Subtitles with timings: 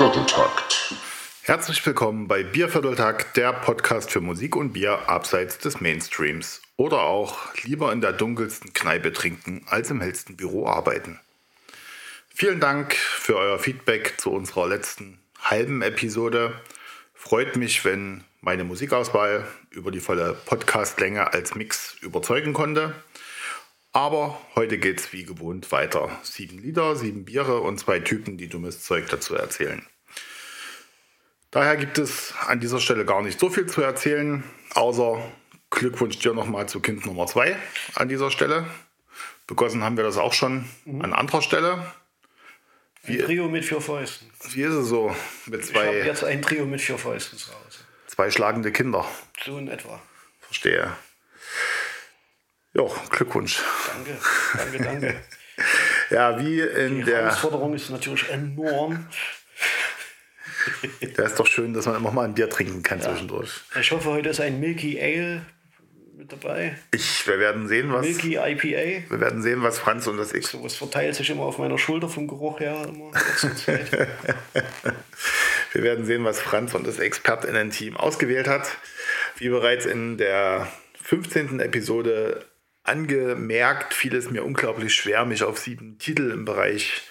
[0.00, 0.94] Biervierteltakt.
[1.42, 6.62] Herzlich willkommen bei Biervierteltakt, der Podcast für Musik und Bier abseits des Mainstreams.
[6.78, 11.20] Oder auch lieber in der dunkelsten Kneipe trinken, als im hellsten Büro arbeiten.
[12.34, 16.58] Vielen Dank für euer Feedback zu unserer letzten halben Episode.
[17.12, 22.94] Freut mich, wenn meine Musikauswahl über die volle Podcastlänge als Mix überzeugen konnte.
[23.92, 26.16] Aber heute geht es wie gewohnt weiter.
[26.22, 29.84] Sieben Lieder, sieben Biere und zwei Typen, die dummes Zeug dazu erzählen.
[31.50, 35.20] Daher gibt es an dieser Stelle gar nicht so viel zu erzählen, außer
[35.70, 37.56] Glückwunsch dir nochmal zu Kind Nummer zwei
[37.94, 38.66] an dieser Stelle.
[39.46, 41.02] Begossen haben wir das auch schon mhm.
[41.02, 41.84] an anderer Stelle.
[43.02, 44.30] Wie, ein Trio mit vier Fäusten.
[44.50, 45.14] Wie ist es so
[45.46, 45.80] mit zwei?
[45.80, 47.78] Ich habe jetzt ein Trio mit vier Fäusten zu Hause.
[48.06, 49.04] Zwei schlagende Kinder.
[49.44, 50.00] So in etwa.
[50.40, 50.92] Verstehe.
[52.74, 53.60] Ja, Glückwunsch.
[53.92, 54.18] Danke,
[54.54, 55.20] danke, danke.
[56.10, 57.22] ja, wie in Die der.
[57.22, 59.08] Herausforderung ist natürlich enorm.
[61.16, 63.10] Da ist doch schön, dass man immer mal ein Bier trinken kann ja.
[63.10, 63.60] zwischendurch.
[63.78, 65.42] Ich hoffe, heute ist ein Milky Ale
[66.16, 66.76] mit dabei.
[66.92, 68.06] Ich, wir werden sehen, was.
[68.06, 69.10] Milky IPA.
[69.10, 70.50] Wir werden sehen, was Franz und das X.
[70.52, 73.10] So was verteilt sich immer auf meiner Schulter vom Geruch her immer
[75.72, 78.70] wir werden sehen, was Franz und das ExpertInnen-Team ausgewählt hat.
[79.36, 80.68] Wie bereits in der
[81.02, 81.60] 15.
[81.60, 82.44] Episode
[82.82, 87.02] angemerkt, fiel es mir unglaublich schwer, mich auf sieben Titel im Bereich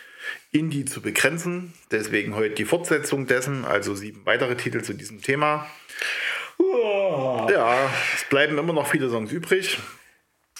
[0.52, 1.73] Indie zu begrenzen.
[1.91, 5.69] Deswegen heute die Fortsetzung dessen, also sieben weitere Titel zu diesem Thema.
[7.49, 9.80] Ja, es bleiben immer noch viele Songs übrig,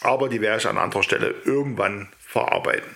[0.02, 2.96] aber die werde ich an anderer Stelle irgendwann verarbeiten.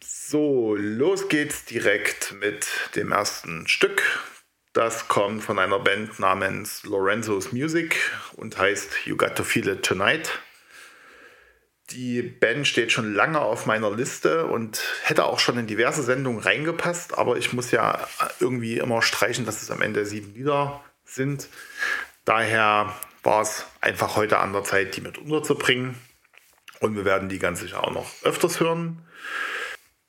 [0.00, 4.02] So, los geht's direkt mit dem ersten Stück.
[4.72, 7.96] Das kommt von einer Band namens Lorenzo's Music
[8.32, 10.40] und heißt You Got to Feel It Tonight.
[11.90, 16.40] Die Band steht schon lange auf meiner Liste und hätte auch schon in diverse Sendungen
[16.40, 18.08] reingepasst, aber ich muss ja
[18.40, 21.48] irgendwie immer streichen, dass es am Ende sieben Lieder sind.
[22.24, 25.96] Daher war es einfach heute an der Zeit, die mit unterzubringen.
[26.80, 29.02] Und wir werden die ganz sicher auch noch öfters hören.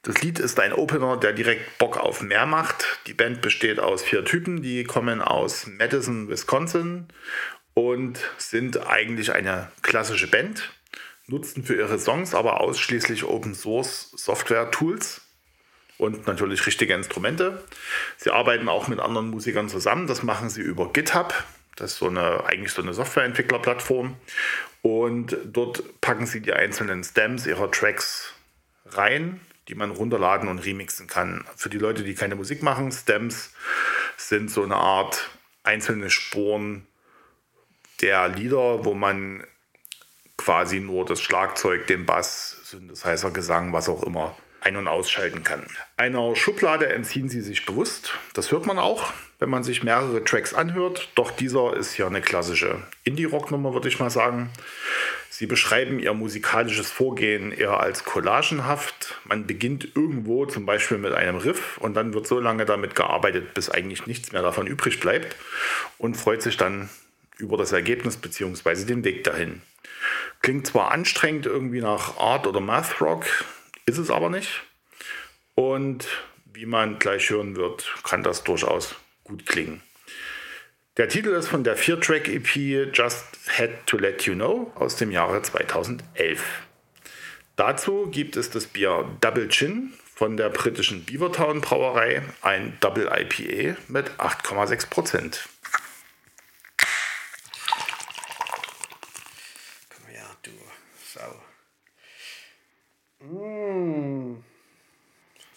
[0.01, 2.99] Das Lied ist ein Opener, der direkt Bock auf mehr macht.
[3.07, 7.07] Die Band besteht aus vier Typen, die kommen aus Madison, Wisconsin
[7.73, 10.71] und sind eigentlich eine klassische Band,
[11.27, 15.21] nutzen für ihre Songs aber ausschließlich Open Source Software Tools
[15.97, 17.63] und natürlich richtige Instrumente.
[18.17, 20.07] Sie arbeiten auch mit anderen Musikern zusammen.
[20.07, 21.33] Das machen sie über GitHub.
[21.75, 24.15] Das ist so eine, eigentlich so eine Softwareentwicklerplattform.
[24.81, 28.33] Und dort packen sie die einzelnen Stems ihrer Tracks
[28.85, 31.45] rein die man runterladen und remixen kann.
[31.55, 33.53] Für die Leute, die keine Musik machen, Stems
[34.17, 35.29] sind so eine Art
[35.63, 36.85] einzelne Spuren
[38.01, 39.43] der Lieder, wo man
[40.45, 45.65] quasi nur das Schlagzeug, den Bass, Synthesizer, Gesang, was auch immer ein- und ausschalten kann.
[45.97, 48.13] Einer Schublade entziehen sie sich bewusst.
[48.35, 51.09] Das hört man auch, wenn man sich mehrere Tracks anhört.
[51.15, 54.51] Doch dieser ist ja eine klassische Indie-Rock-Nummer, würde ich mal sagen.
[55.31, 59.19] Sie beschreiben ihr musikalisches Vorgehen eher als collagenhaft.
[59.23, 63.55] Man beginnt irgendwo zum Beispiel mit einem Riff und dann wird so lange damit gearbeitet,
[63.55, 65.35] bis eigentlich nichts mehr davon übrig bleibt
[65.97, 66.89] und freut sich dann
[67.37, 68.85] über das Ergebnis bzw.
[68.85, 69.61] den Weg dahin.
[70.41, 73.25] Klingt zwar anstrengend irgendwie nach Art oder Math Rock,
[73.85, 74.63] ist es aber nicht.
[75.55, 76.07] Und
[76.45, 79.81] wie man gleich hören wird, kann das durchaus gut klingen.
[80.97, 85.41] Der Titel ist von der Vier-Track-EP Just Had to Let You Know aus dem Jahre
[85.41, 86.41] 2011.
[87.57, 93.77] Dazu gibt es das Bier Double Chin von der britischen Beavertown Brauerei, ein Double IPA
[93.89, 95.49] mit 8,6 Prozent.
[99.89, 100.51] Komm her, du
[103.31, 104.43] Mmh.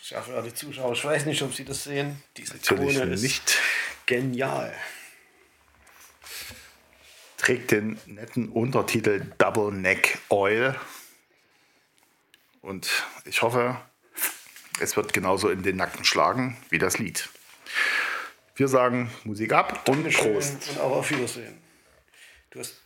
[0.01, 2.23] Schaffe die Zuschauer, ich weiß nicht, ob sie das sehen.
[2.37, 3.59] Diese Natürlich Krone ist nicht.
[4.07, 4.75] genial
[7.49, 10.75] trägt den netten Untertitel Double Neck Oil.
[12.61, 12.91] Und
[13.25, 13.81] ich hoffe,
[14.81, 17.31] es wird genauso in den Nacken schlagen wie das Lied.
[18.55, 20.69] Wir sagen Musik ab und Prost.
[20.69, 21.57] Und auch auf Wiedersehen.
[22.51, 22.77] Du hast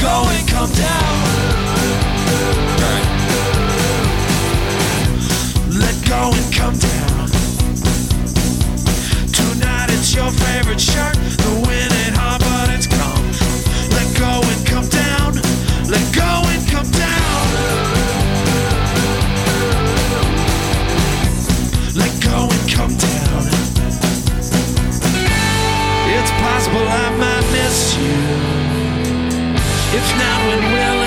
[0.00, 1.20] go and come down.
[5.78, 7.28] Let go and come down.
[9.32, 11.16] Tonight it's your favorite shirt.
[11.44, 11.89] The wind
[30.18, 30.99] now and will.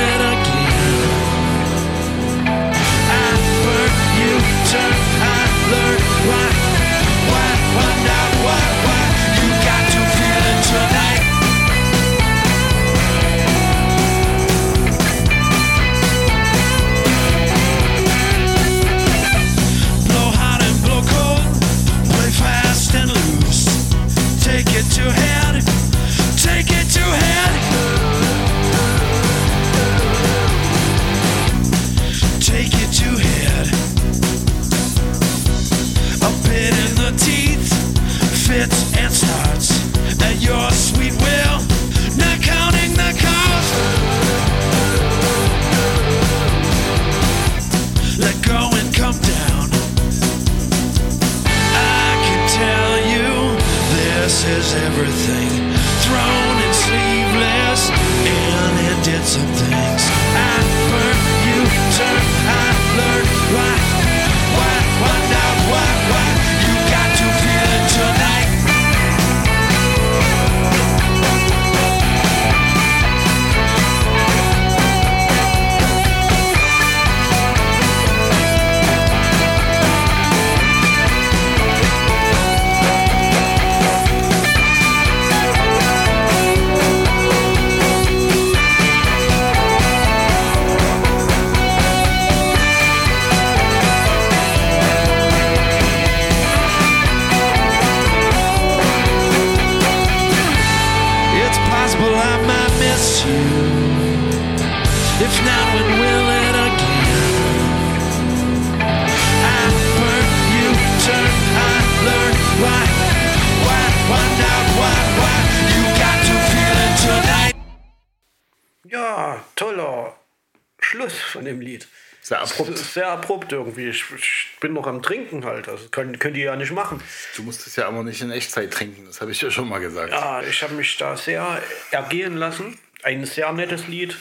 [124.93, 125.67] Am Trinken halt.
[125.67, 127.01] Das können, können die ja nicht machen.
[127.35, 129.79] Du musst es ja immer nicht in Echtzeit trinken, das habe ich ja schon mal
[129.79, 130.11] gesagt.
[130.11, 131.61] Ja, ich habe mich da sehr
[131.91, 132.77] ergehen lassen.
[133.03, 134.15] Ein sehr nettes Lied.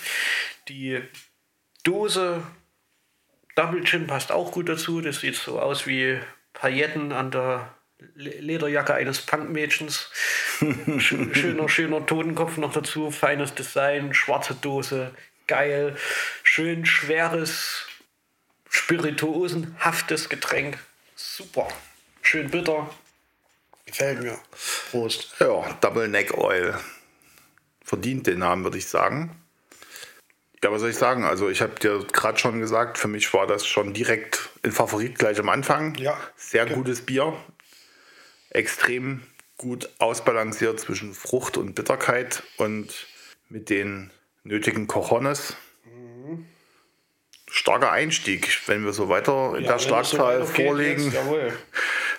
[0.69, 1.01] Die
[1.85, 2.43] Dose
[3.55, 5.01] Double Chin passt auch gut dazu.
[5.01, 6.19] Das sieht so aus wie
[6.55, 7.75] Pailletten an der
[8.15, 10.11] Le- Lederjacke eines Punkmädchens.
[10.61, 13.11] Sch- schöner, schöner Totenkopf noch dazu.
[13.11, 15.15] Feines Design, schwarze Dose.
[15.47, 15.97] Geil.
[16.45, 17.87] Schön schweres,
[18.73, 20.79] spirituosenhaftes Getränk.
[21.15, 21.69] Super.
[22.23, 22.91] Schön bitter.
[23.85, 24.39] Gefällt mir.
[24.91, 25.35] Prost.
[25.39, 26.79] Ja, Double Neck Oil.
[27.85, 29.37] Verdient den Namen, würde ich sagen.
[30.65, 31.25] Ja, was soll ich sagen?
[31.25, 35.19] Also, ich habe dir gerade schon gesagt, für mich war das schon direkt ein Favorit
[35.19, 35.95] gleich am Anfang.
[35.97, 36.19] Ja.
[36.37, 37.37] Sehr gutes Bier.
[38.51, 39.23] Extrem
[39.59, 43.07] gut ausbalanciert zwischen Frucht und Bitterkeit und
[43.49, 44.11] mit den
[44.45, 45.57] nötigen Cojones.
[47.54, 48.62] Starker Einstieg.
[48.66, 51.26] Wenn wir so weiter in der das so Schlagzahl weitergeht vorlegen, jetzt,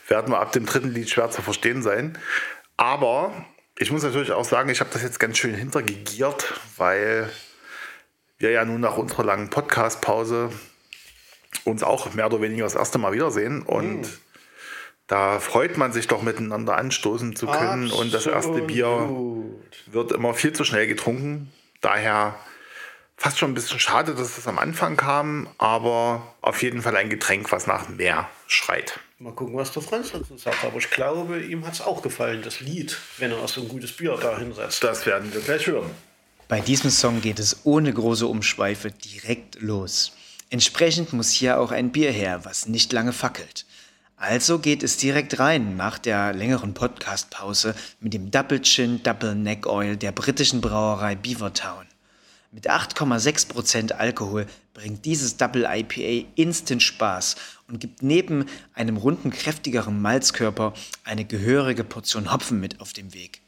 [0.07, 2.19] werden wir ab dem dritten Lied schwer zu verstehen sein.
[2.77, 3.33] Aber
[3.79, 7.31] ich muss natürlich auch sagen, ich habe das jetzt ganz schön hintergegiert, weil
[8.37, 10.51] wir ja nun nach unserer langen Podcast-Pause
[11.63, 13.63] uns auch mehr oder weniger das erste Mal wiedersehen.
[13.63, 14.07] Und
[15.07, 17.89] da freut man sich doch miteinander anstoßen zu können.
[17.91, 19.83] Und das erste Bier Absolut.
[19.87, 21.51] wird immer viel zu schnell getrunken.
[21.81, 22.35] Daher
[23.17, 27.09] fast schon ein bisschen schade, dass es am Anfang kam, aber auf jeden Fall ein
[27.09, 28.99] Getränk, was nach mehr schreit.
[29.19, 30.63] Mal gucken, was der Franz dazu sagt.
[30.63, 33.93] Aber ich glaube, ihm hat es auch gefallen, das Lied, wenn er so ein gutes
[33.93, 34.83] Bier da hinsetzt.
[34.83, 35.89] Das werden wir gleich hören.
[36.49, 40.11] Bei diesem Song geht es ohne große Umschweife direkt los.
[40.49, 43.65] Entsprechend muss hier auch ein Bier her, was nicht lange fackelt.
[44.17, 49.65] Also geht es direkt rein nach der längeren Podcast-Pause mit dem Double Chin Double Neck
[49.65, 51.87] Oil der britischen Brauerei Beavertown.
[52.53, 54.45] Mit 8,6% Alkohol
[54.75, 57.35] bringt dieses Double IPA instant Spaß
[57.67, 58.45] und gibt neben
[58.75, 63.41] einem runden, kräftigeren Malzkörper eine gehörige Portion Hopfen mit auf dem Weg.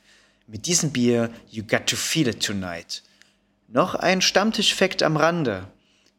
[0.48, 3.04] Mit diesem Bier You Got to Feel It Tonight.
[3.68, 5.68] Noch ein Stammtisch-Fact am Rande.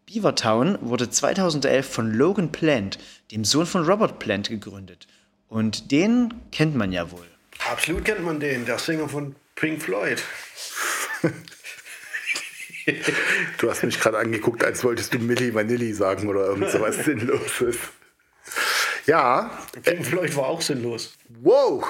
[0.06, 3.00] Beavertown wurde 2011 von Logan Plant,
[3.32, 5.08] dem Sohn von Robert Plant, gegründet.
[5.48, 7.26] Und den kennt man ja wohl.
[7.68, 10.22] Absolut kennt man den, der Sänger von Pink Floyd.
[13.58, 17.78] Du hast mich gerade angeguckt, als wolltest du Milli Vanilli sagen oder irgend sowas Sinnloses.
[19.06, 19.50] Ja,
[19.82, 21.14] Pink Floyd war auch sinnlos.
[21.40, 21.84] wow.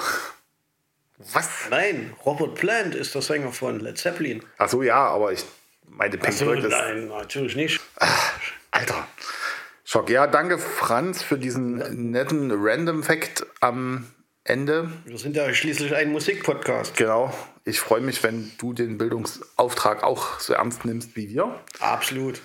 [1.33, 1.49] Was?
[1.71, 4.43] Nein, Robert Plant ist der Sänger von Led Zeppelin.
[4.59, 5.45] Ach so, ja, aber ich
[5.89, 6.71] meine Pink Achso, Floyd ist...
[6.71, 7.81] nein, natürlich nicht.
[8.71, 9.09] Alter.
[9.85, 10.11] Schock.
[10.11, 14.07] Ja, danke Franz für diesen netten Random Fact am
[14.45, 14.91] Ende.
[15.07, 16.97] Wir sind ja schließlich ein Musikpodcast.
[16.97, 17.33] Genau.
[17.69, 21.61] Ich freue mich, wenn du den Bildungsauftrag auch so ernst nimmst wie wir.
[21.81, 22.41] Absolut.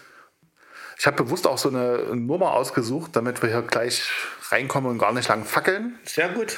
[0.97, 4.09] Ich habe bewusst auch so eine Nummer ausgesucht, damit wir hier gleich
[4.49, 5.99] reinkommen und gar nicht lang fackeln.
[6.05, 6.57] Sehr gut.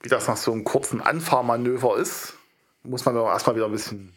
[0.00, 2.32] Wie das nach so einem kurzen Anfahrmanöver ist,
[2.82, 4.14] muss man aber erstmal wieder ein bisschen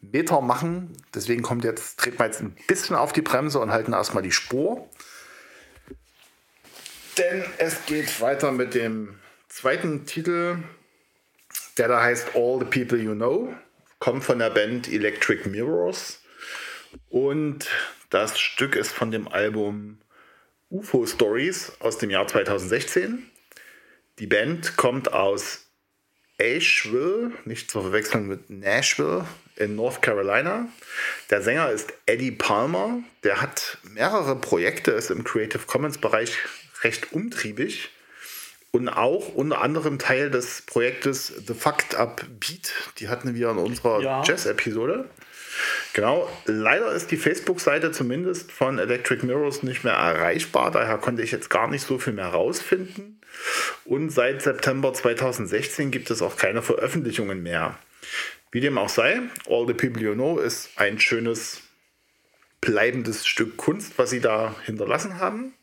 [0.00, 0.96] Meter machen.
[1.14, 4.32] Deswegen kommt jetzt, treten wir jetzt ein bisschen auf die Bremse und halten erstmal die
[4.32, 4.88] Spur.
[7.18, 9.18] Denn es geht weiter mit dem
[9.50, 10.62] zweiten Titel,
[11.80, 13.54] der da heißt All the People You Know.
[14.00, 16.20] Kommt von der Band Electric Mirrors.
[17.08, 17.70] Und
[18.10, 19.98] das Stück ist von dem Album
[20.68, 23.30] UFO Stories aus dem Jahr 2016.
[24.18, 25.68] Die Band kommt aus
[26.36, 29.24] Asheville, nicht zu verwechseln mit Nashville
[29.56, 30.68] in North Carolina.
[31.30, 33.02] Der Sänger ist Eddie Palmer.
[33.24, 36.36] Der hat mehrere Projekte, ist im Creative Commons Bereich
[36.82, 37.90] recht umtriebig
[38.72, 42.72] und auch unter anderem Teil des Projektes The Fucked Up Beat.
[42.98, 44.22] Die hatten wir in unserer Ja.
[44.24, 45.08] Jazz-Episode.
[45.92, 51.32] Genau, leider ist die Facebook-Seite zumindest von Electric Mirrors nicht mehr erreichbar, daher konnte ich
[51.32, 53.20] jetzt gar nicht so viel mehr rausfinden.
[53.84, 57.76] Und seit September 2016 gibt es auch keine Veröffentlichungen mehr.
[58.52, 61.60] Wie dem auch sei, All the People You Know ist ein schönes,
[62.60, 65.54] bleibendes Stück Kunst, was sie da hinterlassen haben.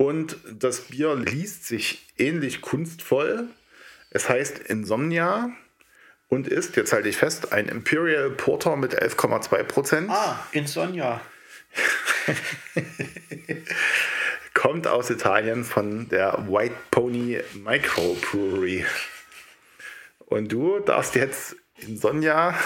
[0.00, 3.48] Und das Bier liest sich ähnlich kunstvoll.
[4.08, 5.50] Es heißt Insomnia
[6.28, 10.10] und ist, jetzt halte ich fest, ein Imperial Porter mit 11,2 Prozent.
[10.10, 11.20] Ah, in Sonja.
[14.54, 18.86] Kommt aus Italien von der White Pony Microbrewery.
[20.20, 22.58] Und du darfst jetzt Insomnia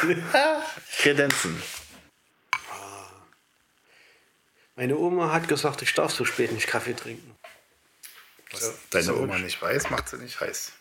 [0.99, 1.61] kredenzen.
[4.77, 7.37] Meine Oma hat gesagt, ich darf so spät nicht Kaffee trinken.
[8.51, 10.73] Was deine Oma nicht weiß, macht sie nicht heiß.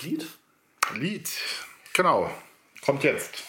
[0.00, 0.26] Lied?
[0.94, 1.30] Lied.
[1.92, 2.30] Genau.
[2.82, 3.42] Kommt jetzt.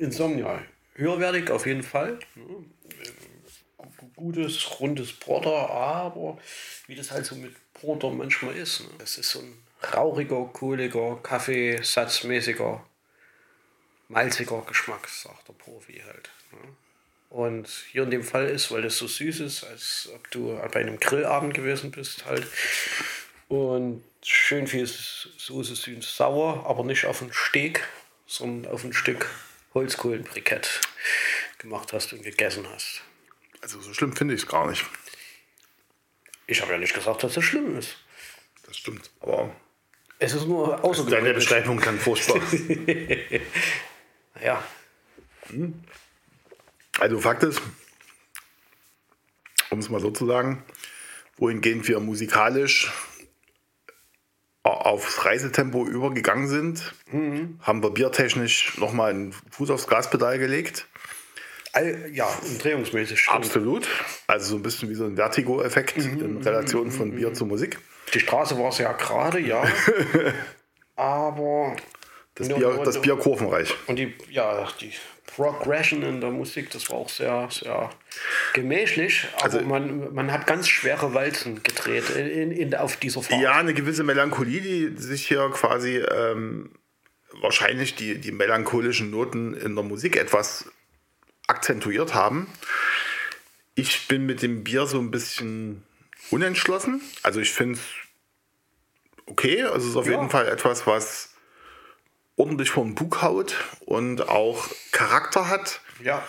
[0.00, 0.62] Insomnia.
[0.94, 2.18] Höherwertig auf jeden Fall.
[3.76, 6.38] Gu- Gutes, rundes Porter, aber
[6.86, 8.80] wie das halt so mit Porter manchmal ist.
[8.80, 8.88] Ne?
[8.98, 9.52] Das ist so ein
[9.94, 12.84] rauchiger, kohliger, kaffeesatzmäßiger,
[14.08, 16.30] malziger Geschmack, sagt der Profi halt.
[16.52, 16.58] Ne?
[17.30, 20.80] Und hier in dem Fall ist, weil das so süß ist, als ob du bei
[20.80, 22.46] einem Grillabend gewesen bist halt.
[23.48, 27.86] Und schön viel Soße süß sauer, aber nicht auf ein Steak,
[28.26, 29.28] sondern auf ein Stück
[29.74, 30.80] Holzkohlenbrikett
[31.58, 33.02] gemacht hast und gegessen hast.
[33.62, 34.84] Also so schlimm finde ich es gar nicht.
[36.46, 37.96] Ich habe ja nicht gesagt, dass das schlimm ist.
[38.66, 39.10] Das stimmt.
[39.20, 39.54] Aber
[40.18, 41.34] Es ist nur deine außergewöhnlich.
[41.34, 42.40] Beschreibung kann furchtbar.
[44.42, 44.64] Ja,
[46.98, 47.60] Also Fakt ist,
[49.68, 50.64] um es mal so zu sagen,
[51.36, 52.90] wohingehend wir musikalisch
[54.62, 56.94] aufs Reisetempo übergegangen sind,
[57.62, 60.86] haben wir biertechnisch nochmal einen Fuß aufs Gaspedal gelegt.
[61.72, 63.28] all, ja umdrehungsmäßig.
[63.28, 63.88] Absolut.
[64.26, 67.78] Also so ein bisschen wie so ein Vertigo-Effekt in Relation von Bier zur Musik.
[68.12, 69.62] Die Straße war sehr gerade, ja.
[70.96, 71.76] aber
[72.34, 73.74] Das Bier, das Bier kurvenreich.
[73.86, 74.92] Und die, ja, die
[75.36, 77.90] Progression in der Musik, das war auch sehr, sehr
[78.54, 79.26] gemächlich.
[79.34, 83.40] Aber Also- man, man hat ganz schwere Walzen gedreht in, in, auf dieser Fahrt.
[83.40, 86.70] Ja, eine gewisse Melancholie, die sich hier quasi ähm,
[87.40, 90.66] wahrscheinlich die, die melancholischen Noten in der Musik etwas
[91.46, 92.46] akzentuiert haben.
[93.74, 95.84] Ich bin mit dem Bier so ein bisschen
[96.30, 97.00] unentschlossen.
[97.22, 97.84] Also ich finde es
[99.26, 99.62] okay.
[99.62, 100.12] Also es ist auf Ja.
[100.12, 101.34] jeden Fall etwas, was
[102.36, 105.80] ordentlich vom Bug haut und auch Charakter hat.
[106.02, 106.26] Ja,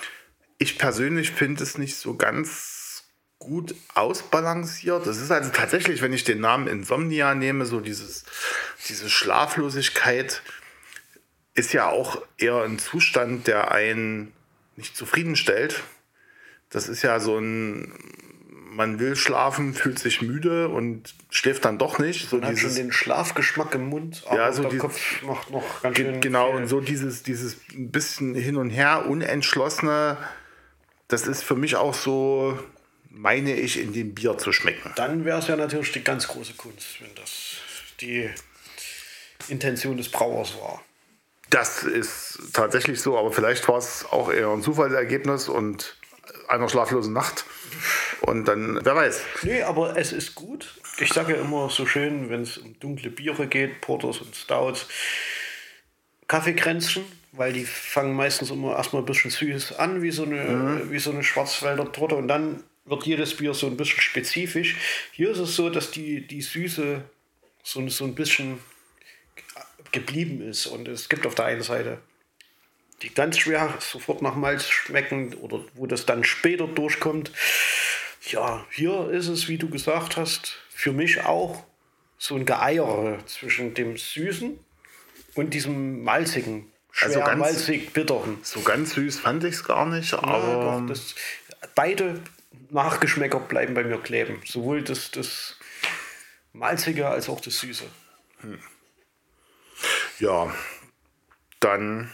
[0.58, 3.04] Ich persönlich finde es nicht so ganz
[3.40, 5.08] gut ausbalanciert.
[5.08, 8.24] Das ist also tatsächlich, wenn ich den Namen Insomnia nehme, so dieses,
[8.88, 10.44] diese Schlaflosigkeit
[11.56, 14.32] ist ja auch eher ein Zustand, der einen
[14.76, 15.84] nicht zufriedenstellt.
[16.70, 17.94] Das ist ja so ein,
[18.74, 22.30] man will schlafen, fühlt sich müde und schläft dann doch nicht.
[22.30, 25.22] So man hat schon dieses, den Schlafgeschmack im Mund, aber Ja, so der die- Kopf
[25.24, 26.62] macht noch ganz schön Genau, viel.
[26.62, 30.18] und so dieses, dieses ein bisschen hin und her, unentschlossene,
[31.10, 32.58] das ist für mich auch so,
[33.10, 34.92] meine ich, in dem Bier zu schmecken.
[34.96, 37.56] Dann wäre es ja natürlich die ganz große Kunst, wenn das
[38.00, 38.30] die
[39.50, 40.82] Intention des Brauers war.
[41.50, 45.98] Das ist tatsächlich so, aber vielleicht war es auch eher ein Zufallsergebnis und
[46.52, 47.46] einer schlaflosen Nacht.
[48.22, 49.22] Und dann, wer weiß.
[49.44, 50.76] Nee, aber es ist gut.
[51.00, 54.88] Ich sage ja immer so schön, wenn es um dunkle Biere geht, Porters und Stouts,
[56.28, 61.00] Kaffeekränzchen, weil die fangen meistens immer erstmal ein bisschen süß an, wie so eine, wie
[61.00, 64.76] so eine Schwarzwälder Torte und dann wird jedes Bier so ein bisschen spezifisch.
[65.12, 67.04] Hier ist es so, dass die, die Süße
[67.64, 68.60] so, so ein bisschen
[69.92, 72.00] geblieben ist und es gibt auf der einen Seite
[73.02, 77.32] die ganz schwer sofort nach Malz schmecken oder wo das dann später durchkommt.
[78.30, 81.64] Ja, hier ist es, wie du gesagt hast, für mich auch
[82.18, 84.60] so ein Geeiere zwischen dem Süßen
[85.34, 88.38] und diesem malzigen, schwer Also ganz- malzig bitteren.
[88.44, 91.16] So ganz süß fand ich es gar nicht, Ja, aber doch, das,
[91.74, 92.22] beide
[92.70, 94.40] Nachgeschmäcker bleiben bei mir kleben.
[94.46, 95.58] Sowohl das, das
[96.54, 97.86] malzige als auch das süße.
[100.20, 100.54] ja,
[101.60, 102.12] dann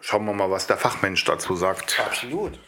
[0.00, 1.98] schauen wir mal, was der Fachmensch dazu sagt.
[2.00, 2.58] Absolut.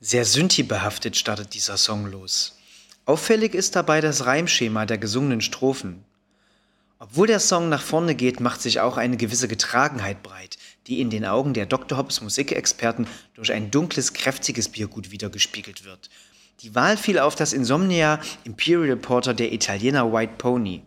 [0.00, 2.58] Sehr Synthi-behaftet startet dieser Song los.
[3.06, 6.04] Auffällig ist dabei das Reimschema der gesungenen Strophen.
[6.98, 10.56] Obwohl der Song nach vorne geht, macht sich auch eine gewisse Getragenheit breit,
[10.86, 11.98] die in den Augen der Dr.
[11.98, 16.08] Hobbs Musikexperten durch ein dunkles, kräftiges Biergut wiedergespiegelt wird.
[16.60, 20.82] Die Wahl fiel auf das Insomnia Imperial Porter der Italiener White Pony.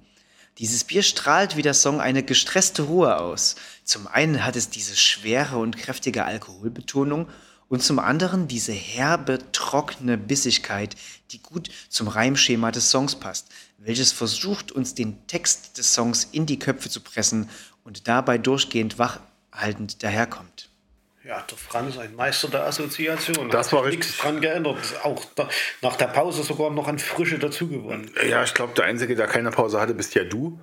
[0.58, 3.56] Dieses Bier strahlt wie der Song eine gestresste Ruhe aus.
[3.84, 7.28] Zum einen hat es diese schwere und kräftige Alkoholbetonung
[7.70, 10.96] und zum anderen diese herbe, trockene Bissigkeit,
[11.32, 16.48] die gut zum Reimschema des Songs passt, welches versucht, uns den Text des Songs in
[16.48, 17.50] die Köpfe zu pressen
[17.84, 20.57] und dabei durchgehend wachhaltend daherkommt.
[21.28, 23.50] Ja, der Franz, ein Meister der Assoziation.
[23.50, 24.06] Das Hat war richtig.
[24.06, 24.78] nichts dran geändert.
[25.04, 25.50] Auch da,
[25.82, 28.10] nach der Pause sogar noch an Frische dazugewonnen.
[28.30, 30.58] Ja, ich glaube, der Einzige, der keine Pause hatte, bist ja du.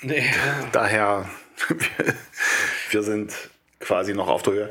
[0.00, 0.32] Nee,
[0.72, 1.28] Daher,
[1.68, 1.78] wir,
[2.90, 3.34] wir sind
[3.80, 4.70] quasi noch auf der Höhe.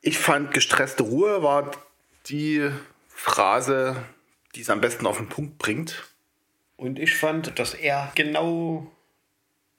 [0.00, 1.70] Ich fand, gestresste Ruhe war
[2.26, 2.70] die
[3.08, 4.02] Phrase,
[4.56, 6.02] die es am besten auf den Punkt bringt.
[6.76, 8.90] Und ich fand, dass er genau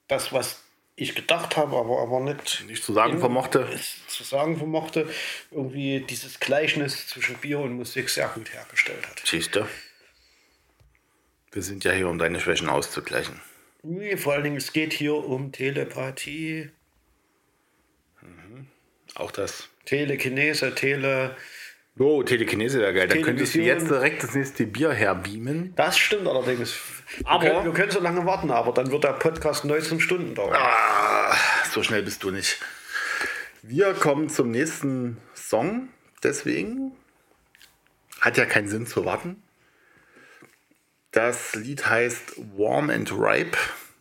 [0.08, 0.63] das, was
[0.96, 3.60] ich gedacht habe, aber, aber nicht, Nicht zu sagen vermochte.
[3.72, 5.08] es zu sagen vermochte,
[5.50, 9.22] irgendwie dieses Gleichnis zwischen Bier und Musik sehr gut hergestellt hat.
[9.24, 9.66] Siehst du?
[11.52, 13.40] Wir sind ja hier, um deine Schwächen auszugleichen.
[13.82, 16.70] Nee, vor allen Dingen, es geht hier um Telepathie,
[19.14, 19.68] Auch das.
[19.84, 21.36] Telekinese, Tele.
[21.98, 23.06] Oh, Telekinese wäre geil.
[23.06, 25.72] Dann könntest du jetzt direkt das nächste Bier herbeamen.
[25.76, 26.74] Das stimmt allerdings.
[27.24, 30.34] Aber- wir, können, wir können so lange warten, aber dann wird der Podcast 19 Stunden
[30.34, 30.54] dauern.
[30.56, 31.34] Ah,
[31.70, 32.60] so schnell bist du nicht.
[33.62, 35.88] Wir kommen zum nächsten Song.
[36.22, 36.92] Deswegen
[38.20, 39.42] hat ja keinen Sinn zu warten.
[41.10, 43.56] Das Lied heißt Warm and Ripe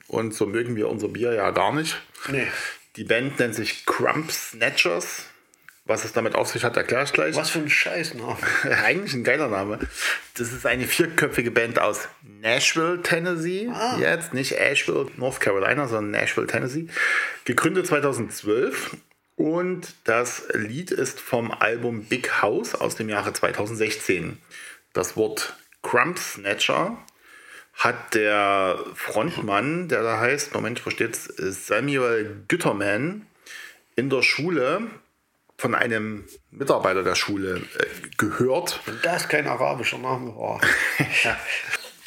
[0.07, 2.01] und so mögen wir unser Bier ja gar nicht.
[2.29, 2.47] Nee.
[2.95, 5.25] Die Band nennt sich Crump Snatchers.
[5.85, 7.35] Was es damit auf sich hat, erkläre ich gleich.
[7.35, 8.37] Was für ein Scheißname.
[8.85, 9.79] Eigentlich ein geiler Name.
[10.37, 13.69] Das ist eine vierköpfige Band aus Nashville, Tennessee.
[13.99, 16.87] Jetzt nicht Asheville, North Carolina, sondern Nashville, Tennessee.
[17.43, 18.95] Gegründet 2012.
[19.35, 24.37] Und das Lied ist vom Album Big House aus dem Jahre 2016.
[24.93, 26.97] Das Wort Crump Snatcher
[27.73, 31.25] hat der Frontmann, der da heißt, Moment, wo steht's?
[31.25, 33.25] Samuel Gütterman,
[33.95, 34.87] in der Schule
[35.63, 37.85] von einem Mitarbeiter der Schule äh,
[38.17, 38.81] gehört.
[38.85, 40.59] Wenn das kein arabischer Name war.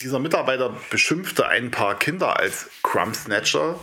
[0.02, 3.80] Dieser Mitarbeiter beschimpfte ein paar Kinder als Crumb Snatcher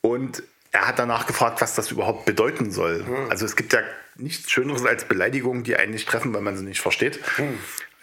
[0.00, 3.04] und er hat danach gefragt, was das überhaupt bedeuten soll.
[3.28, 3.80] Also es gibt ja
[4.16, 7.20] nichts Schöneres als Beleidigungen, die einen nicht treffen, weil man sie nicht versteht.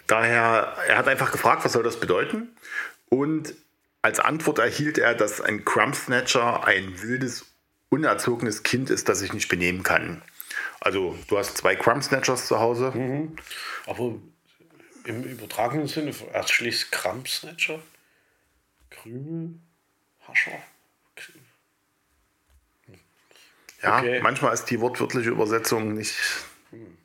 [0.06, 2.56] Daher, er hat einfach gefragt, was soll das bedeuten?
[3.08, 3.54] Und
[4.02, 7.44] als Antwort erhielt er, dass ein Crumb Snatcher ein wildes,
[7.88, 10.22] unerzogenes Kind ist, das sich nicht benehmen kann.
[10.82, 12.92] Also du hast zwei Crumb Snatchers zu Hause.
[13.86, 14.14] Aber
[15.04, 17.80] im übertragenen Sinne, erst schließt Krampfsnatcher,
[18.90, 19.54] Krümel,
[20.26, 20.58] Hascher.
[23.82, 24.20] Ja, Okay.
[24.20, 26.14] manchmal ist die wortwörtliche Übersetzung nicht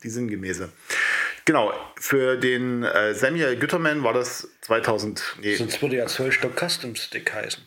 [0.03, 0.71] die sinngemäße.
[1.45, 6.95] Genau, für den äh, Samuel Güttermann war das 2000, nee, Sonst würde ja Zollstock Custom
[6.95, 7.63] Stick heißen.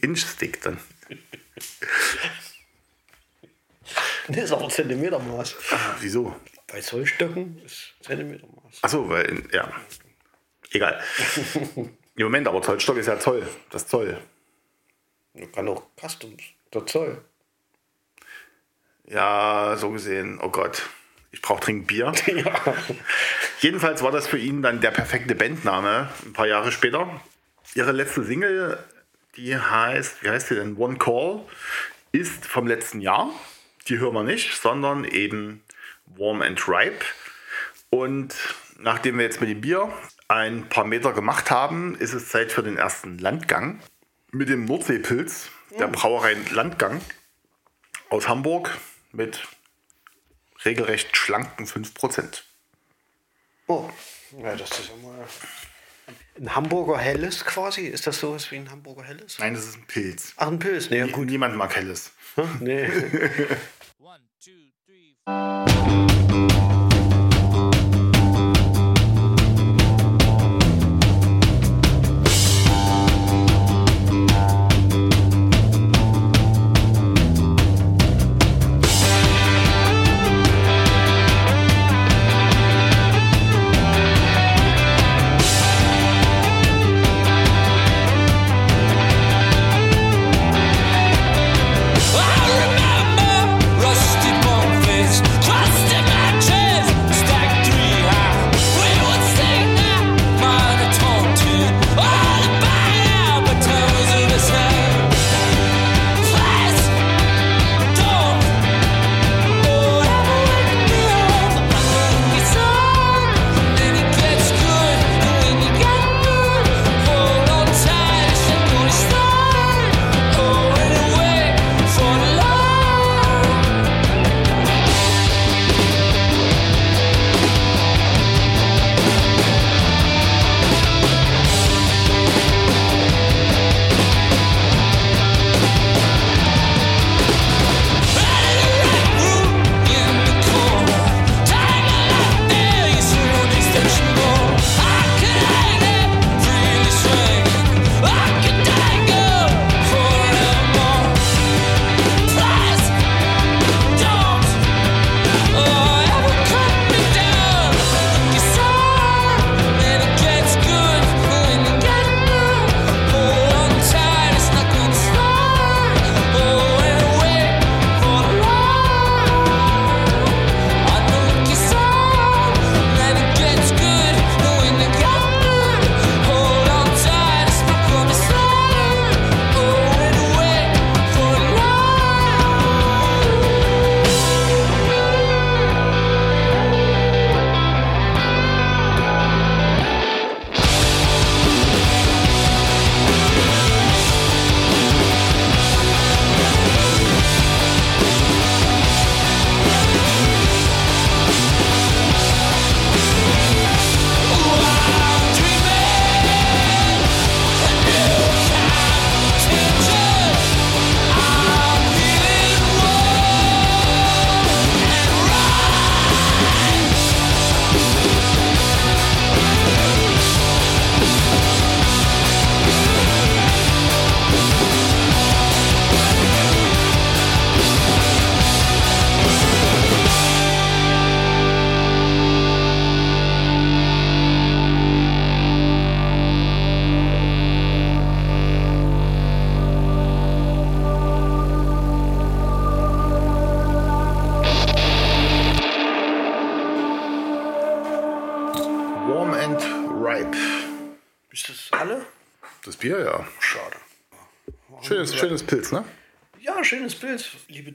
[0.00, 0.78] Inchstick dann.
[4.28, 5.56] Das ist aber Zentimetermaß.
[6.00, 6.34] Wieso?
[6.66, 8.82] Bei Zollstöcken ist Zentimetermaß.
[8.82, 9.70] Achso, weil, ja,
[10.70, 11.02] egal.
[12.16, 14.18] Im Moment, aber Zollstock ist ja Zoll, das Zoll.
[15.34, 17.24] Man kann auch Customs, der Zoll.
[19.06, 20.82] Ja, so gesehen, oh Gott,
[21.32, 22.12] ich brauche dringend Bier.
[23.60, 27.20] Jedenfalls war das für ihn dann der perfekte Bandname, ein paar Jahre später.
[27.74, 28.78] Ihre letzte Single,
[29.36, 30.76] die heißt, wie heißt die denn?
[30.76, 31.44] One Call,
[32.12, 33.30] ist vom letzten Jahr.
[33.88, 35.62] Die hören wir nicht, sondern eben
[36.06, 37.04] Warm and Ripe.
[37.90, 38.34] Und
[38.78, 39.92] nachdem wir jetzt mit dem Bier
[40.28, 43.80] ein paar Meter gemacht haben, ist es Zeit für den ersten Landgang
[44.32, 47.00] mit dem Nordseepilz, der Brauerei Landgang
[48.08, 48.76] aus Hamburg
[49.12, 49.46] mit
[50.64, 52.42] regelrecht schlanken 5%.
[53.66, 53.88] Oh,
[54.38, 55.26] ja, das ist ja mal.
[56.36, 57.86] Ein Hamburger Helles quasi?
[57.86, 59.38] Ist das sowas wie ein Hamburger Helles?
[59.38, 60.32] Nein, das ist ein Pilz.
[60.36, 60.90] Ach, ein Pilz.
[60.90, 61.26] Nee, gut.
[61.26, 62.12] Niemand mag Helles.
[62.60, 62.88] Nee.
[64.00, 64.50] One, two,
[64.86, 65.16] three.
[65.26, 66.53] I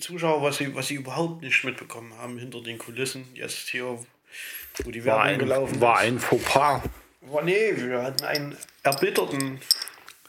[0.10, 3.86] Zuschauer, was sie, was sie überhaupt nicht mitbekommen haben hinter den Kulissen, jetzt hier,
[4.84, 6.08] wo die War Werbung ein, gelaufen war ist.
[6.08, 6.82] ein Fauxpas.
[7.22, 9.62] War, nee, wir hatten einen erbitterten.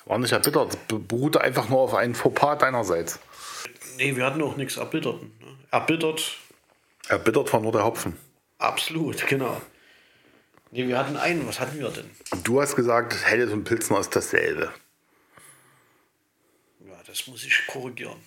[0.05, 0.87] War nicht erbittert.
[0.89, 3.19] Be- Beruhte einfach nur auf einen Fauxpas deinerseits.
[3.97, 5.33] Nee, wir hatten auch nichts erbitterten.
[5.41, 5.57] Ne?
[5.71, 6.37] Erbittert,
[7.09, 8.17] Erbittert war nur der Hopfen.
[8.59, 9.61] absolut, genau.
[10.73, 12.11] Nee, wir hatten einen, was hatten wir denn?
[12.45, 14.73] Du hast gesagt, Helles und Pilsner ist dasselbe.
[16.87, 18.21] Ja, das muss ich korrigieren.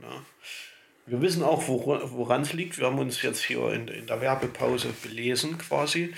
[0.00, 0.24] Ja.
[1.06, 2.78] Wir wissen auch, wor- woran es liegt.
[2.78, 6.14] Wir haben uns jetzt hier in, in der Werbepause belesen quasi.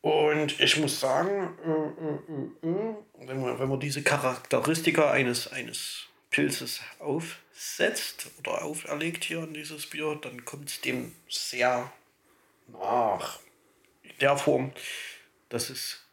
[0.00, 2.94] Und ich muss sagen, äh, äh, äh,
[3.26, 9.86] wenn, man, wenn man diese Charakteristika eines, eines Pilzes aufsetzt oder auferlegt hier in dieses
[9.86, 11.92] Bier, dann kommt es dem sehr
[12.68, 13.40] nach.
[14.02, 14.72] In der Form,
[15.48, 16.06] dass es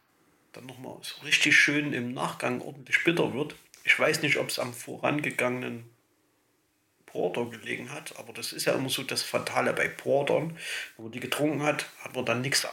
[0.52, 3.54] dann nochmal so richtig schön im Nachgang ordentlich bitter wird.
[3.84, 5.88] Ich weiß nicht, ob es am vorangegangenen
[7.16, 10.58] Porter gelegen hat, aber das ist ja immer so das Fatale bei Portern.
[10.96, 12.68] Wenn man die getrunken hat, hat man dann nichts